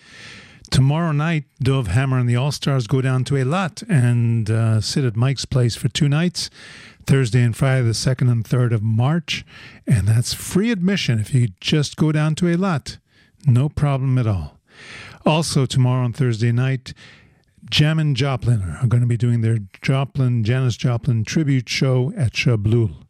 Tomorrow 0.71 1.13
night, 1.13 1.45
Dov 1.61 1.89
Hammer 1.89 2.19
and 2.19 2.27
the 2.27 2.35
All 2.35 2.51
Stars 2.51 2.87
go 2.87 3.03
down 3.03 3.25
to 3.25 3.35
Eilat 3.35 3.85
and 3.87 4.49
uh, 4.49 4.81
sit 4.81 5.05
at 5.05 5.17
Mike's 5.17 5.45
place 5.45 5.77
for 5.77 5.89
two 5.89 6.09
nights, 6.09 6.49
Thursday 7.07 7.43
and 7.43 7.55
Friday, 7.55 7.83
the 7.83 7.91
2nd 7.91 8.33
and 8.33 8.43
3rd 8.43 8.73
of 8.73 8.83
March. 8.83 9.45
And 9.87 10.09
that's 10.09 10.33
free 10.33 10.71
admission 10.71 11.19
if 11.21 11.35
you 11.35 11.49
just 11.61 11.99
go 11.99 12.11
down 12.11 12.35
to 12.37 12.47
Eilat. 12.47 12.97
No 13.47 13.69
problem 13.69 14.17
at 14.17 14.27
all. 14.27 14.59
Also, 15.27 15.67
tomorrow 15.67 16.07
on 16.07 16.15
Thursday 16.15 16.53
night, 16.53 16.95
Jam 17.69 17.99
and 17.99 18.17
Joplin 18.17 18.63
are 18.63 18.87
going 18.87 19.03
to 19.03 19.07
be 19.07 19.19
doing 19.19 19.43
their 19.43 19.59
Joplin, 19.83 20.43
Janis 20.43 20.79
Joplin 20.79 21.23
tribute 21.23 21.69
show 21.69 22.15
at 22.17 22.33
Shablul. 22.33 23.06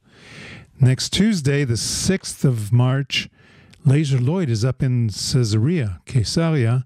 Next 0.78 1.10
Tuesday, 1.10 1.64
the 1.64 1.74
6th 1.74 2.44
of 2.44 2.70
March, 2.70 3.30
Lazer 3.86 4.24
Lloyd 4.24 4.50
is 4.50 4.62
up 4.62 4.82
in 4.82 5.08
Caesarea, 5.08 6.00
Caesarea, 6.04 6.84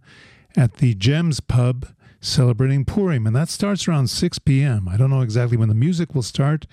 at 0.57 0.75
the 0.75 0.95
Gems 0.95 1.41
Pub 1.41 1.89
celebrating 2.21 2.85
Purim, 2.85 3.27
and 3.27 3.35
that 3.35 3.49
starts 3.49 3.89
around 3.89 4.09
6 4.09 4.39
p.m. 4.41 4.89
I 4.89 4.97
don't 4.97 5.11
know 5.11 5.23
exactly 5.23 5.57
when 5.57 5.69
the 5.69 5.75
music 5.75 6.15
will 6.15 6.23
start, 6.23 6.67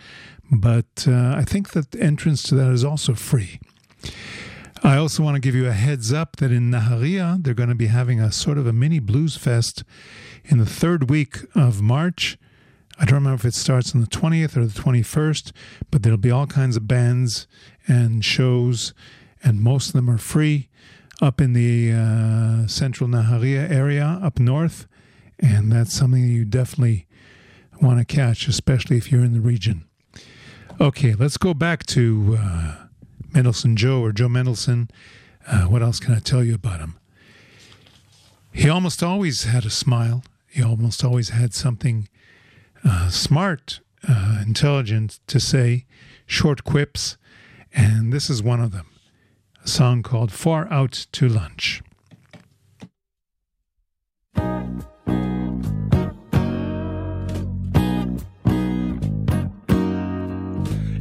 but 0.51 1.05
uh, 1.07 1.33
I 1.35 1.43
think 1.43 1.71
that 1.71 1.95
entrance 1.95 2.43
to 2.43 2.55
that 2.55 2.71
is 2.71 2.83
also 2.83 3.15
free. 3.15 3.59
I 4.83 4.97
also 4.97 5.23
want 5.23 5.35
to 5.35 5.41
give 5.41 5.55
you 5.55 5.67
a 5.67 5.71
heads 5.71 6.13
up 6.13 6.35
that 6.35 6.51
in 6.51 6.69
Naharia, 6.69 7.43
they're 7.43 7.55
going 7.55 7.69
to 7.69 7.75
be 7.75 7.87
having 7.87 8.19
a 8.19 8.31
sort 8.31 8.59
of 8.59 8.67
a 8.67 8.73
mini 8.73 8.99
blues 8.99 9.35
fest 9.35 9.83
in 10.45 10.59
the 10.59 10.67
third 10.67 11.09
week 11.09 11.39
of 11.55 11.81
March. 11.81 12.37
I 12.99 13.05
don't 13.05 13.15
remember 13.15 13.35
if 13.35 13.45
it 13.45 13.53
starts 13.53 13.93
on 13.93 14.01
the 14.01 14.07
20th 14.07 14.57
or 14.57 14.65
the 14.65 14.79
21st, 14.79 15.51
but 15.91 16.03
there'll 16.03 16.17
be 16.17 16.31
all 16.31 16.47
kinds 16.47 16.75
of 16.75 16.87
bands 16.87 17.47
and 17.87 18.25
shows, 18.25 18.93
and 19.43 19.61
most 19.61 19.87
of 19.87 19.93
them 19.93 20.09
are 20.09 20.17
free 20.17 20.69
up 21.21 21.39
in 21.39 21.53
the 21.53 21.91
uh, 21.91 22.67
central 22.67 23.09
Naharia 23.09 23.69
area 23.69 24.19
up 24.21 24.39
north. 24.39 24.87
And 25.39 25.71
that's 25.71 25.93
something 25.93 26.27
you 26.27 26.45
definitely 26.45 27.05
want 27.81 27.99
to 27.99 28.05
catch, 28.05 28.47
especially 28.47 28.97
if 28.97 29.11
you're 29.11 29.23
in 29.23 29.33
the 29.33 29.39
region. 29.39 29.85
Okay, 30.81 31.13
let's 31.13 31.37
go 31.37 31.53
back 31.53 31.85
to 31.87 32.37
uh, 32.39 32.75
Mendelson 33.31 33.75
Joe 33.75 34.01
or 34.01 34.11
Joe 34.11 34.27
Mendelson. 34.27 34.89
Uh, 35.47 35.63
what 35.65 35.81
else 35.81 35.99
can 35.99 36.13
I 36.13 36.19
tell 36.19 36.43
you 36.43 36.55
about 36.55 36.79
him? 36.79 36.97
He 38.51 38.69
almost 38.69 39.03
always 39.03 39.43
had 39.43 39.65
a 39.65 39.69
smile. 39.69 40.23
He 40.47 40.63
almost 40.63 41.03
always 41.03 41.29
had 41.29 41.53
something 41.53 42.09
uh, 42.83 43.09
smart, 43.09 43.81
uh, 44.07 44.41
intelligent 44.45 45.19
to 45.27 45.39
say, 45.39 45.85
short 46.25 46.63
quips, 46.63 47.17
and 47.73 48.11
this 48.11 48.29
is 48.29 48.41
one 48.41 48.59
of 48.59 48.71
them. 48.71 48.87
A 49.63 49.67
song 49.67 50.03
called 50.03 50.31
Far 50.31 50.71
Out 50.71 51.07
to 51.13 51.27
Lunch. 51.27 51.81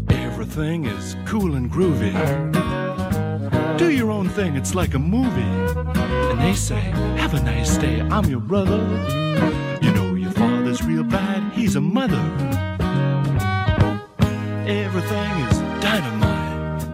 Everything 0.08 0.86
is 0.86 1.16
cool 1.26 1.54
and 1.54 1.70
groovy. 1.70 2.12
Do 3.78 3.90
your 3.90 4.10
own 4.10 4.28
thing, 4.28 4.56
it's 4.56 4.74
like 4.74 4.94
a 4.94 4.98
movie. 4.98 5.42
And 5.42 6.40
they 6.40 6.54
say, 6.54 6.80
Have 7.20 7.34
a 7.34 7.42
nice 7.42 7.76
day, 7.76 8.00
I'm 8.00 8.24
your 8.24 8.40
brother. 8.40 9.65
You 10.76 10.82
know 10.82 10.88
your 10.88 11.04
father's 11.04 11.04
real 11.04 11.04
bad, 11.04 11.52
he's 11.52 11.76
a 11.76 11.80
mother. 11.80 12.20
Everything 14.66 15.30
is 15.46 15.58
dynamite. 15.82 16.84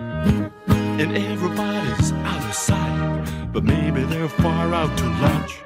And 1.00 1.16
everybody's 1.16 2.12
out 2.12 2.44
of 2.44 2.54
sight. 2.54 3.50
But 3.52 3.64
maybe 3.64 4.04
they're 4.04 4.28
far 4.28 4.72
out 4.74 4.96
to 4.98 5.04
lunch. 5.04 5.60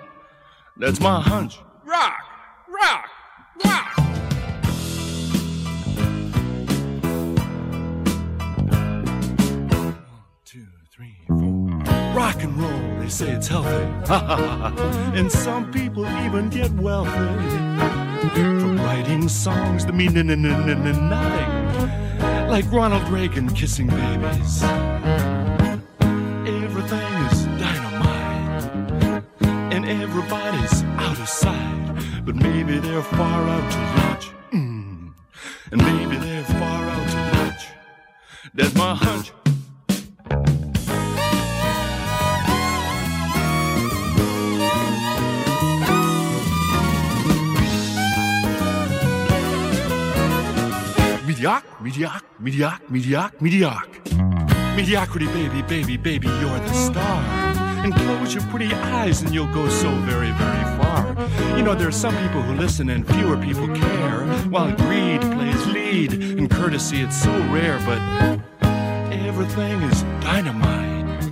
That's 0.79 1.01
my 1.01 1.21
hunch. 1.21 1.59
Rock, 1.85 2.19
rock, 2.69 3.09
rock. 3.65 3.93
two, 10.45 10.67
three, 10.91 11.17
four. 11.29 11.83
Rock 12.15 12.43
and 12.43 12.57
roll, 12.57 13.01
they 13.01 13.09
say 13.09 13.33
it's 13.33 13.49
healthy. 13.49 13.85
and 15.19 15.31
some 15.31 15.71
people 15.71 16.07
even 16.07 16.49
get 16.49 16.71
wealthy 16.73 18.06
from 18.31 18.77
writing 18.79 19.29
songs 19.29 19.85
that 19.87 19.95
mean 19.95 20.15
nothing. 20.15 20.49
Like 22.49 22.71
Ronald 22.73 23.09
Reagan 23.09 23.49
kissing 23.49 23.89
babies. 23.89 24.63
Everything 26.65 27.13
is 27.31 27.45
dynamite. 27.61 28.65
And 29.73 29.85
everybody's 29.85 30.83
out 30.99 31.19
of 31.19 31.29
sight. 31.29 32.23
But 32.25 32.37
maybe 32.37 32.79
they're 32.79 33.03
far 33.03 33.49
out 33.49 33.73
to 33.73 33.79
lunch. 33.79 34.31
Mm. 34.53 35.13
And 35.73 35.83
maybe 35.83 36.17
they're 36.17 36.45
far 36.45 36.85
out 36.85 37.09
to 37.11 37.39
lunch. 37.39 37.63
That's 38.55 38.75
my 38.75 38.95
hunch. 38.95 39.33
Mediocre, 51.47 51.69
mediocre, 51.81 52.27
mediocre, 52.41 52.91
mediocre, 52.91 53.37
mediocre. 53.41 54.75
Mediocrity, 54.75 55.27
baby, 55.27 55.63
baby, 55.63 55.97
baby, 55.97 56.27
you're 56.27 56.59
the 56.59 56.73
star. 56.73 57.23
And 57.85 57.95
close 57.95 58.35
your 58.35 58.43
pretty 58.51 58.75
eyes 58.75 59.23
and 59.23 59.33
you'll 59.33 59.55
go 59.55 59.69
so 59.69 59.89
very, 60.11 60.33
very 60.33 60.65
far. 60.77 61.07
You 61.57 61.63
know, 61.63 61.77
there 61.77 61.87
are 61.87 61.93
some 61.93 62.17
people 62.17 62.43
who 62.43 62.55
listen 62.55 62.91
and 62.91 63.07
fewer 63.07 63.37
people 63.37 63.69
care, 63.69 64.27
while 64.51 64.73
greed 64.73 65.21
plays 65.21 65.67
lead 65.69 66.15
and 66.15 66.51
courtesy, 66.51 67.03
it's 67.03 67.23
so 67.23 67.31
rare, 67.53 67.79
but 67.87 68.01
everything 69.13 69.83
is 69.83 70.03
dynamite. 70.23 71.31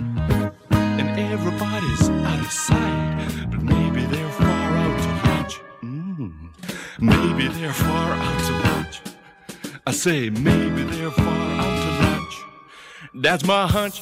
And 0.71 1.09
everybody's 1.19 2.07
out 2.07 2.39
of 2.39 2.51
sight, 2.53 3.47
but 3.51 3.61
maybe 3.61 4.05
they're 4.05 4.31
far 4.31 4.77
out 4.77 4.97
to 4.97 5.29
lunch. 5.29 5.59
Mm. 5.83 6.31
Maybe 7.01 7.49
they're 7.49 7.73
far 7.73 8.13
out 8.13 8.45
to 8.45 8.51
lunch. 8.53 8.64
I 9.87 9.91
say 9.91 10.31
maybe 10.31 10.83
they're 10.83 11.11
far 11.11 11.27
out 11.27 11.77
to 11.83 12.03
lunch. 12.03 12.43
That's 13.13 13.45
my 13.45 13.67
hunch. 13.67 14.01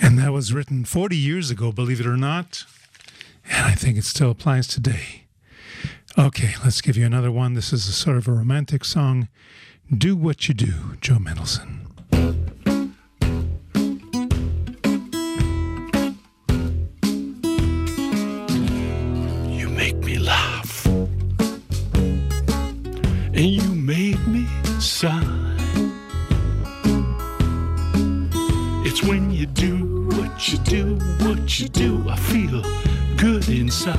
And 0.00 0.18
that 0.18 0.32
was 0.32 0.52
written 0.52 0.84
40 0.84 1.16
years 1.16 1.52
ago, 1.52 1.70
believe 1.70 2.00
it 2.00 2.06
or 2.06 2.16
not. 2.16 2.64
And 3.48 3.66
I 3.66 3.74
think 3.76 3.96
it 3.98 4.04
still 4.04 4.32
applies 4.32 4.66
today. 4.66 5.26
Okay, 6.18 6.54
let's 6.64 6.80
give 6.80 6.96
you 6.96 7.06
another 7.06 7.30
one. 7.30 7.54
This 7.54 7.72
is 7.72 7.88
a 7.88 7.92
sort 7.92 8.16
of 8.16 8.26
a 8.26 8.32
romantic 8.32 8.84
song. 8.84 9.28
Do 9.94 10.16
What 10.16 10.48
You 10.48 10.54
Do, 10.54 10.72
Joe 11.00 11.14
Mendelson. 11.14 11.78
You 19.48 19.68
make 19.68 19.96
me 19.98 20.18
laugh. 20.18 20.86
And 23.26 23.46
you 23.46 23.62
make 23.76 24.18
me 24.26 24.44
sigh. 24.80 25.22
It's 28.84 29.04
when 29.04 29.30
you 29.30 29.46
do 29.46 30.08
what 30.16 30.48
you 30.48 30.58
do, 30.58 30.96
what 31.20 31.60
you 31.60 31.68
do, 31.68 32.04
I 32.08 32.16
feel 32.16 32.60
good 33.16 33.48
inside. 33.48 33.96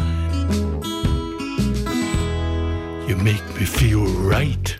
You 3.07 3.15
make 3.15 3.45
me 3.55 3.63
feel 3.63 4.03
right 4.05 4.77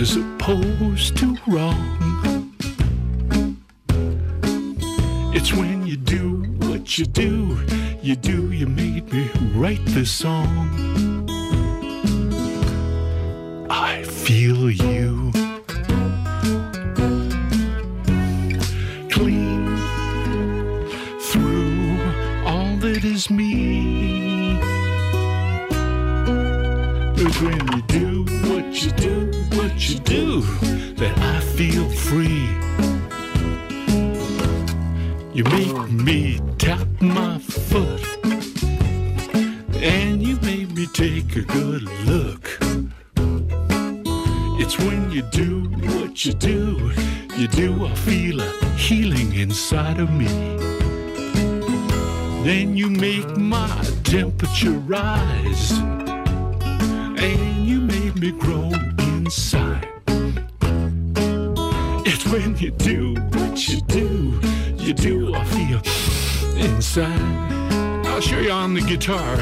as 0.00 0.16
opposed 0.16 1.14
to 1.18 1.36
wrong. 1.46 2.54
It's 5.34 5.52
when 5.52 5.86
you 5.86 5.98
do 5.98 6.42
what 6.66 6.96
you 6.96 7.04
do, 7.04 7.58
you 8.00 8.16
do, 8.16 8.50
you 8.50 8.66
made 8.66 9.12
me 9.12 9.30
write 9.54 9.84
this 9.84 10.10
song. 10.10 11.28
I 13.68 14.02
feel 14.04 14.70
you 14.70 15.32
clean 19.10 19.76
through 21.28 22.00
all 22.46 22.74
that 22.78 23.02
is 23.04 23.28
me. 23.28 23.99
It's 27.22 27.38
when 27.42 27.60
you 27.76 27.82
do 27.82 28.24
what 28.48 28.82
you 28.82 28.90
do, 28.92 29.30
what 29.54 29.90
you 29.90 29.98
do, 29.98 30.40
that 30.94 31.18
I 31.18 31.40
feel 31.40 31.86
free. 31.90 32.48
You 35.34 35.44
make 35.44 35.90
me 35.90 36.40
tap 36.56 36.88
my 36.98 37.38
foot, 37.38 38.02
and 39.82 40.22
you 40.22 40.36
make 40.36 40.70
me 40.70 40.86
take 40.86 41.36
a 41.36 41.42
good 41.42 41.82
look. 42.06 42.58
It's 44.58 44.78
when 44.78 45.10
you 45.10 45.20
do 45.30 45.64
what 45.92 46.24
you 46.24 46.32
do, 46.32 46.90
you 47.36 47.48
do, 47.48 47.84
I 47.84 47.94
feel 47.96 48.40
a 48.40 48.50
healing 48.76 49.34
inside 49.34 50.00
of 50.00 50.10
me. 50.10 50.28
Then 52.44 52.78
you 52.78 52.88
make 52.88 53.36
my 53.36 53.68
temperature 54.04 54.78
rise, 54.88 55.78
and 57.20 57.66
you 57.66 57.80
made 57.80 58.16
me 58.16 58.30
grow 58.32 58.72
inside. 58.98 59.86
It's 62.06 62.26
when 62.26 62.56
you 62.56 62.70
do 62.70 63.14
what 63.14 63.68
you 63.68 63.80
do, 63.82 64.40
you 64.76 64.94
do, 64.94 65.34
I 65.34 65.44
feel 65.44 65.80
inside. 66.56 67.20
I'll 68.06 68.20
show 68.20 68.38
you 68.38 68.50
on 68.50 68.74
the 68.74 68.80
guitar. 68.80 69.36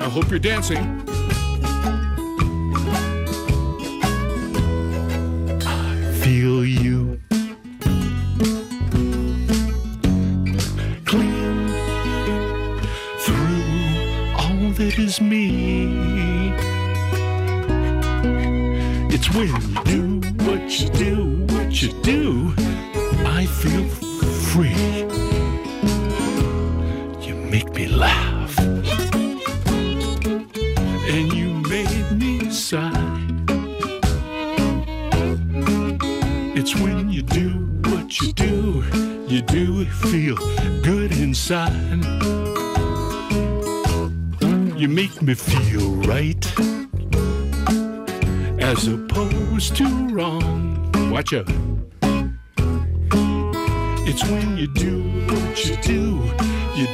I 0.00 0.10
hope 0.10 0.30
you're 0.30 0.40
dancing. 0.40 1.17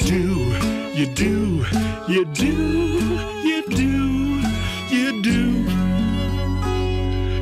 Do, 0.01 0.57
you 0.95 1.07
do, 1.07 1.65
you 2.09 2.25
do, 2.27 2.55
you 3.45 3.69
do, 3.69 4.43
you 4.95 5.23
do. 5.23 5.41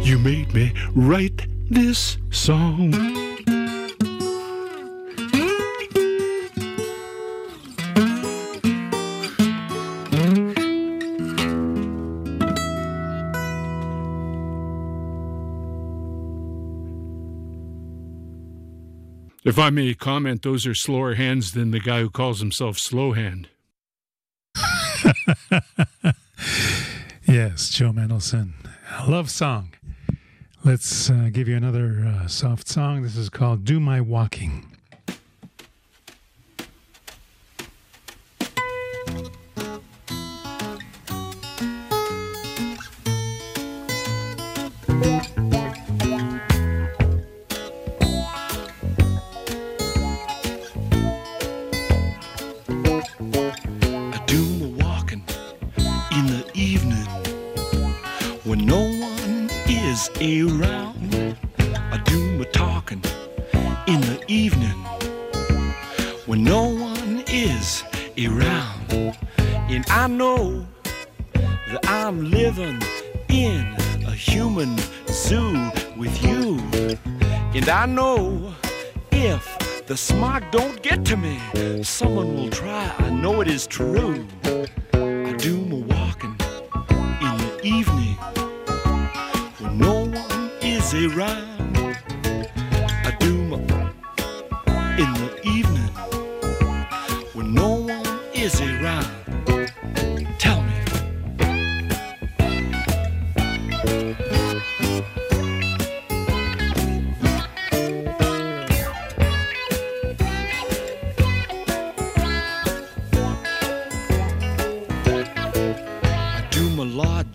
You 0.03 0.19
made 0.19 0.53
me 0.55 0.73
write 0.95 1.47
this 1.71 2.19
song. 2.31 3.22
If 19.53 19.59
I 19.59 19.69
may 19.69 19.93
comment, 19.93 20.41
those 20.41 20.67
are 20.67 20.75
slower 20.75 21.13
hands 21.13 21.53
than 21.53 21.73
the 21.73 21.79
guy 21.79 22.01
who 22.01 22.09
calls 22.09 22.41
himself 22.41 22.79
Slow 22.79 23.13
Hand. 23.13 23.51
Yes, 27.29 27.69
Joe 27.69 27.93
Mendelson. 27.93 28.55
Love 29.07 29.31
song. 29.31 29.75
Let's 30.65 31.11
uh, 31.11 31.29
give 31.31 31.49
you 31.49 31.57
another 31.57 32.03
uh, 32.07 32.29
soft 32.29 32.67
song. 32.67 33.03
This 33.03 33.15
is 33.15 33.29
called 33.29 33.67
Do 33.67 33.79
My 33.79 34.01
Walking. 34.01 34.72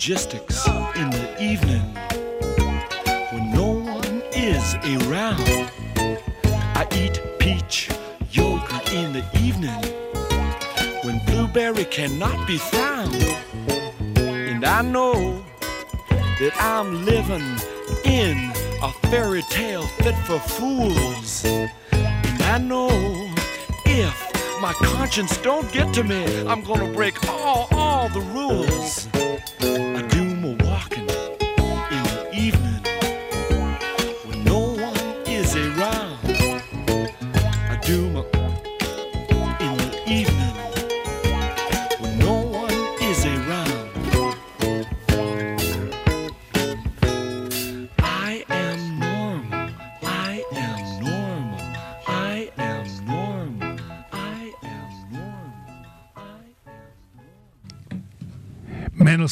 Logistics 0.08 0.66
in 0.95 1.10
the 1.10 1.36
evening 1.38 1.82
when 3.34 3.51
no 3.51 3.72
one 3.72 4.22
is 4.32 4.76
around. 5.03 5.70
I 6.78 6.88
eat 6.93 7.22
peach 7.39 7.89
yogurt 8.32 8.89
in 8.93 9.12
the 9.12 9.26
evening 9.41 9.84
when 11.03 11.20
blueberry 11.26 11.84
cannot 11.84 12.47
be 12.47 12.58
found. 12.58 13.14
And 14.18 14.64
I 14.64 14.82
know 14.82 15.43
that 16.39 16.53
I'm 16.55 17.03
living 17.03 17.58
in 18.05 18.53
a 18.82 18.93
fairy 19.10 19.41
tale 19.49 19.86
fit 20.03 20.16
for 20.20 20.39
fools. 20.39 21.43
And 21.91 22.41
I 22.43 22.60
know 22.60 22.88
if 23.86 24.62
my 24.62 24.72
conscience 24.72 25.36
don't 25.39 25.70
get 25.74 25.93
to 25.95 26.03
me, 26.05 26.47
I'm 26.47 26.62
gonna 26.62 26.93
break 26.93 27.28
all, 27.28 27.68
all 27.74 28.08
the 28.08 28.22
rules. 28.22 29.10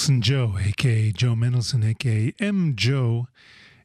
Mendelson 0.05 0.19
Joe, 0.19 0.55
aka 0.63 1.11
Joe 1.11 1.33
Mendelson, 1.33 1.83
aka 1.83 2.31
M. 2.39 2.75
Joe. 2.75 3.27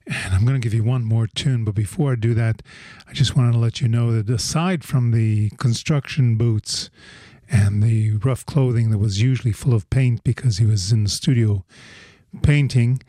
And 0.06 0.34
I'm 0.34 0.44
going 0.44 0.60
to 0.60 0.62
give 0.62 0.74
you 0.74 0.84
one 0.84 1.02
more 1.02 1.26
tune, 1.26 1.64
but 1.64 1.74
before 1.74 2.12
I 2.12 2.16
do 2.16 2.34
that, 2.34 2.62
I 3.08 3.14
just 3.14 3.36
wanted 3.36 3.52
to 3.52 3.58
let 3.58 3.80
you 3.80 3.88
know 3.88 4.12
that 4.12 4.28
aside 4.28 4.84
from 4.84 5.12
the 5.12 5.48
construction 5.58 6.36
boots 6.36 6.90
and 7.50 7.82
the 7.82 8.12
rough 8.18 8.44
clothing 8.44 8.90
that 8.90 8.98
was 8.98 9.22
usually 9.22 9.52
full 9.52 9.72
of 9.72 9.88
paint 9.88 10.22
because 10.22 10.58
he 10.58 10.66
was 10.66 10.92
in 10.92 11.04
the 11.04 11.10
studio 11.10 11.64
painting, 12.42 13.02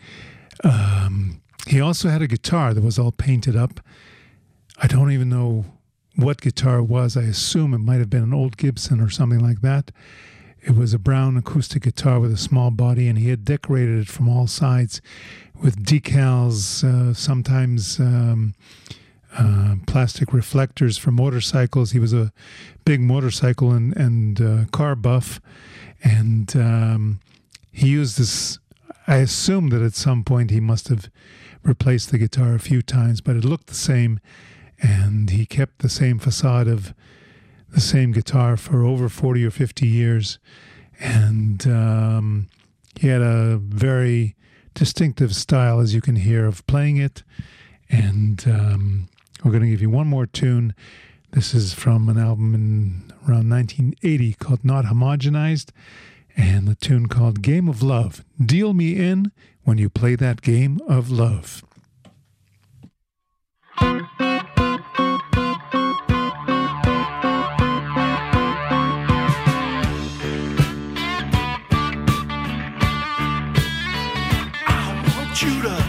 um, 0.64 1.42
he 1.68 1.82
also 1.82 2.08
had 2.08 2.22
a 2.22 2.28
guitar 2.28 2.74
that 2.74 2.84
was 2.84 2.98
all 2.98 3.12
painted 3.12 3.58
up. 3.58 3.82
I 4.82 4.88
don't 4.88 5.12
even 5.12 5.28
know 5.28 5.66
what 6.16 6.40
guitar 6.40 6.78
it 6.78 6.84
was. 6.84 7.18
I 7.18 7.24
assume 7.24 7.74
it 7.74 7.80
might 7.80 8.00
have 8.00 8.10
been 8.10 8.24
an 8.24 8.34
old 8.34 8.56
Gibson 8.56 9.02
or 9.02 9.10
something 9.10 9.40
like 9.40 9.62
that. 9.62 9.92
It 10.64 10.76
was 10.76 10.94
a 10.94 11.00
brown 11.00 11.38
acoustic 11.38 11.84
guitar 11.84 12.20
with 12.20 12.32
a 12.32 12.38
small 12.38 12.70
body, 12.70 13.08
and 13.08 13.18
he 13.18 13.30
had 13.30 13.44
decorated 13.44 14.00
it 14.00 14.08
from 14.08 14.30
all 14.30 14.46
sides 14.46 15.02
with 15.60 15.84
decals, 15.84 16.84
uh, 16.84 17.14
sometimes 17.16 18.00
um, 18.00 18.54
uh, 19.38 19.76
plastic 19.88 20.34
reflectors 20.34 20.98
for 20.98 21.12
motorcycles. 21.12 21.92
He 21.92 22.00
was 22.00 22.14
a 22.14 22.32
big 22.86 23.02
motorcycle 23.02 23.72
and, 23.72 23.96
and 23.98 24.42
uh, 24.42 24.66
car 24.72 24.96
buff, 24.96 25.42
and 26.04 26.56
um, 26.56 27.20
he 27.72 27.90
used 27.90 28.20
this. 28.20 28.60
I 29.08 29.18
assume 29.18 29.70
that 29.70 29.82
at 29.82 29.96
some 29.96 30.24
point 30.24 30.52
he 30.52 30.60
must 30.60 30.90
have 30.90 31.10
replaced 31.64 32.12
the 32.12 32.18
guitar 32.20 32.54
a 32.54 32.60
few 32.60 32.84
times, 32.84 33.20
but 33.20 33.36
it 33.36 33.44
looked 33.46 33.68
the 33.68 33.74
same, 33.74 34.20
and 34.80 35.32
he 35.32 35.48
kept 35.48 35.80
the 35.80 35.90
same 35.90 36.20
facade 36.20 36.68
of 36.68 36.94
the 37.72 37.82
same 37.82 38.12
guitar 38.12 38.58
for 38.58 38.84
over 38.84 39.10
40 39.10 39.46
or 39.46 39.52
50 39.52 39.88
years. 39.88 40.40
And 41.00 41.66
um, 41.68 42.48
he 43.00 43.08
had 43.08 43.22
a 43.22 43.58
very 43.58 44.36
distinctive 44.74 45.36
style, 45.36 45.80
as 45.80 45.94
you 45.94 46.02
can 46.02 46.16
hear, 46.16 46.46
of 46.46 46.66
playing 46.68 46.98
it. 46.98 47.24
And 47.90 48.44
um, 48.48 49.10
we're 49.44 49.52
going 49.52 49.64
to 49.64 49.70
give 49.70 49.82
you 49.82 49.90
one 49.90 50.08
more 50.08 50.26
tune. 50.26 50.76
This 51.32 51.54
is 51.54 51.74
from 51.74 52.10
an 52.10 52.18
album 52.18 52.54
in 52.54 53.14
around 53.28 53.50
1980 53.50 54.34
called 54.34 54.66
Not 54.66 54.86
Homogenized, 54.86 55.72
and 56.36 56.68
the 56.68 56.76
tune 56.76 57.08
called 57.08 57.42
Game 57.42 57.68
of 57.68 57.82
Love. 57.82 58.24
Deal 58.44 58.74
me 58.74 58.98
in 58.98 59.32
when 59.64 59.78
you 59.78 59.90
play 59.90 60.16
that 60.16 60.42
game 60.42 60.80
of 60.88 61.10
love. 61.10 61.64
I 75.44 75.81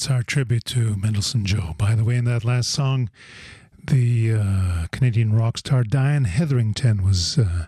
that's 0.00 0.10
our 0.10 0.22
tribute 0.22 0.64
to 0.64 0.94
Mendelson 0.94 1.44
Joe. 1.44 1.74
By 1.76 1.94
the 1.94 2.04
way, 2.04 2.16
in 2.16 2.24
that 2.24 2.42
last 2.42 2.70
song, 2.70 3.10
the 3.84 4.32
uh, 4.32 4.86
Canadian 4.92 5.34
rock 5.34 5.58
star 5.58 5.84
Dianne 5.84 6.26
Heatherington 6.26 7.04
was 7.04 7.36
uh, 7.36 7.66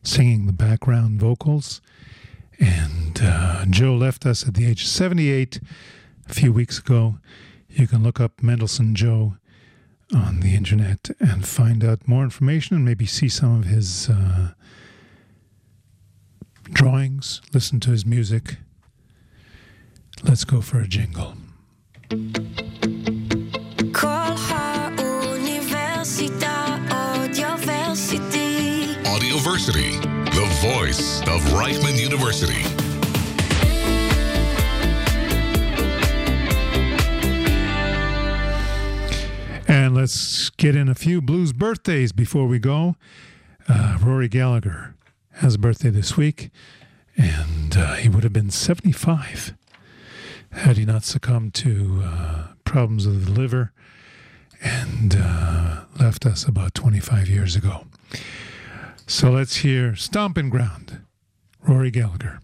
singing 0.00 0.46
the 0.46 0.52
background 0.52 1.18
vocals. 1.18 1.80
And 2.60 3.18
uh, 3.20 3.64
Joe 3.68 3.96
left 3.96 4.24
us 4.26 4.46
at 4.46 4.54
the 4.54 4.64
age 4.64 4.82
of 4.82 4.88
78 4.90 5.60
a 6.28 6.32
few 6.32 6.52
weeks 6.52 6.78
ago. 6.78 7.18
You 7.68 7.88
can 7.88 8.04
look 8.04 8.20
up 8.20 8.36
Mendelson 8.36 8.94
Joe 8.94 9.34
on 10.14 10.38
the 10.38 10.54
internet 10.54 11.10
and 11.18 11.44
find 11.44 11.82
out 11.82 12.06
more 12.06 12.22
information 12.22 12.76
and 12.76 12.84
maybe 12.84 13.06
see 13.06 13.28
some 13.28 13.58
of 13.58 13.64
his 13.64 14.08
uh, 14.08 14.52
drawings, 16.70 17.42
listen 17.52 17.80
to 17.80 17.90
his 17.90 18.06
music. 18.06 18.58
Let's 20.22 20.44
go 20.44 20.60
for 20.60 20.78
a 20.78 20.86
jingle. 20.86 21.34
Colha 23.92 24.92
Audioversity. 29.06 29.98
The 30.26 30.44
voice 30.60 31.22
of 31.22 31.40
Reichman 31.54 31.98
University. 31.98 32.64
And 39.66 39.94
let's 39.94 40.50
get 40.50 40.76
in 40.76 40.90
a 40.90 40.94
few 40.94 41.22
blues 41.22 41.54
birthdays 41.54 42.12
before 42.12 42.46
we 42.46 42.58
go. 42.58 42.96
Uh, 43.66 43.96
Rory 44.02 44.28
Gallagher 44.28 44.94
has 45.36 45.54
a 45.54 45.58
birthday 45.58 45.88
this 45.88 46.14
week, 46.18 46.50
and 47.16 47.74
uh, 47.74 47.94
he 47.94 48.10
would 48.10 48.22
have 48.22 48.34
been 48.34 48.50
75 48.50 49.54
had 50.52 50.76
he 50.76 50.84
not 50.84 51.04
succumbed 51.04 51.54
to 51.54 52.02
uh, 52.04 52.46
problems 52.64 53.06
of 53.06 53.26
the 53.26 53.32
liver 53.32 53.72
and 54.62 55.16
uh, 55.18 55.84
left 55.98 56.24
us 56.24 56.44
about 56.44 56.74
25 56.74 57.28
years 57.28 57.56
ago. 57.56 57.86
So 59.06 59.30
let's 59.30 59.56
hear 59.56 59.96
Stomping 59.96 60.50
Ground, 60.50 61.00
Rory 61.66 61.90
Gallagher. 61.90 62.40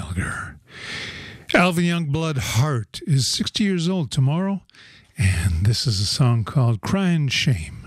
Gallagher. 0.00 0.56
Alvin 1.52 1.84
Youngblood 1.84 2.38
Hart 2.38 3.00
is 3.06 3.28
60 3.28 3.62
years 3.62 3.86
old 3.86 4.10
tomorrow, 4.10 4.62
and 5.18 5.66
this 5.66 5.86
is 5.86 6.00
a 6.00 6.06
song 6.06 6.42
called 6.42 6.80
Crying 6.80 7.28
Shame. 7.28 7.79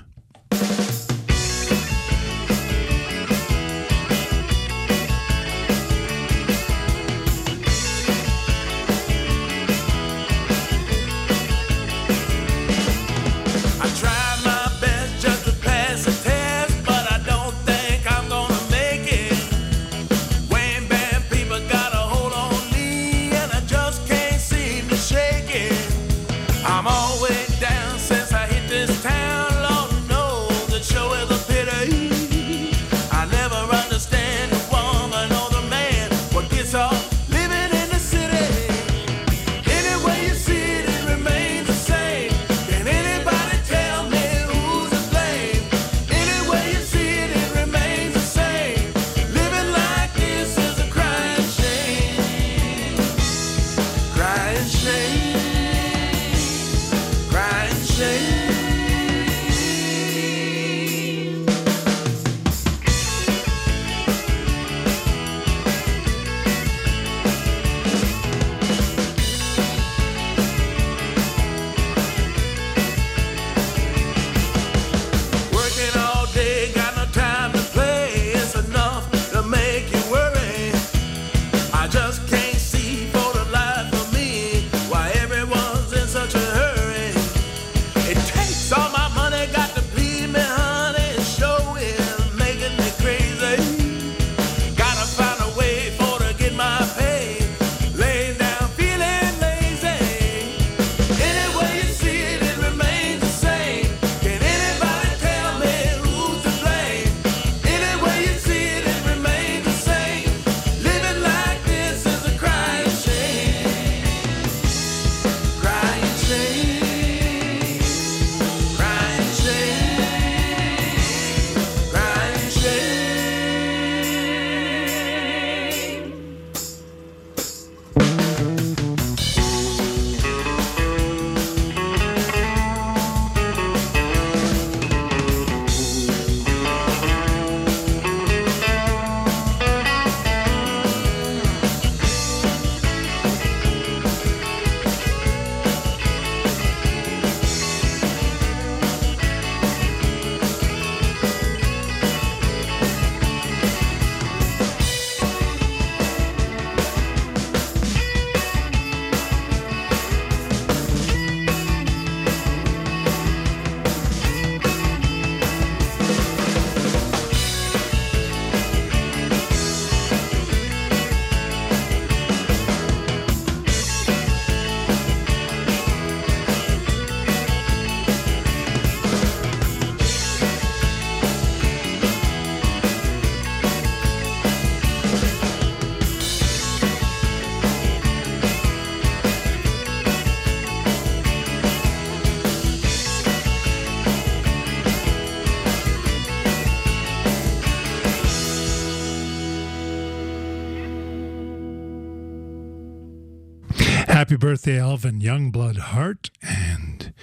Happy 204.23 204.37
birthday, 204.37 204.79
Alvin 204.79 205.19
Youngblood 205.19 205.75
Hart. 205.75 206.29
And 206.41 207.13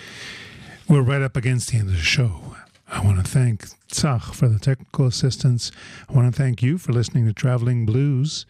we're 0.86 1.01
right 1.01 1.22
up 1.22 1.34
against 1.34 1.70
the 1.70 1.78
end 1.78 1.88
of 1.88 1.94
the 1.94 2.03
show. 2.03 2.57
I 2.88 3.03
want 3.03 3.24
to 3.24 3.24
thank 3.24 3.64
Tsach 3.88 4.34
for 4.34 4.48
the 4.48 4.59
technical 4.59 5.07
assistance. 5.07 5.72
I 6.11 6.12
want 6.12 6.30
to 6.30 6.38
thank 6.38 6.62
you 6.62 6.76
for 6.76 6.92
listening 6.92 7.24
to 7.24 7.32
Traveling 7.32 7.86
Blues. 7.86 8.44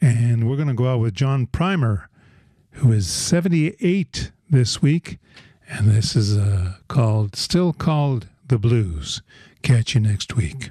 And 0.00 0.48
we're 0.48 0.54
going 0.54 0.68
to 0.68 0.74
go 0.74 0.92
out 0.92 1.00
with 1.00 1.14
John 1.14 1.48
Primer, 1.48 2.08
who 2.70 2.92
is 2.92 3.08
78 3.08 4.30
this 4.48 4.80
week. 4.80 5.18
And 5.68 5.90
this 5.90 6.14
is 6.14 6.38
uh, 6.38 6.74
called, 6.86 7.34
still 7.34 7.72
called 7.72 8.28
The 8.46 8.58
Blues. 8.58 9.22
Catch 9.62 9.96
you 9.96 10.00
next 10.02 10.36
week. 10.36 10.70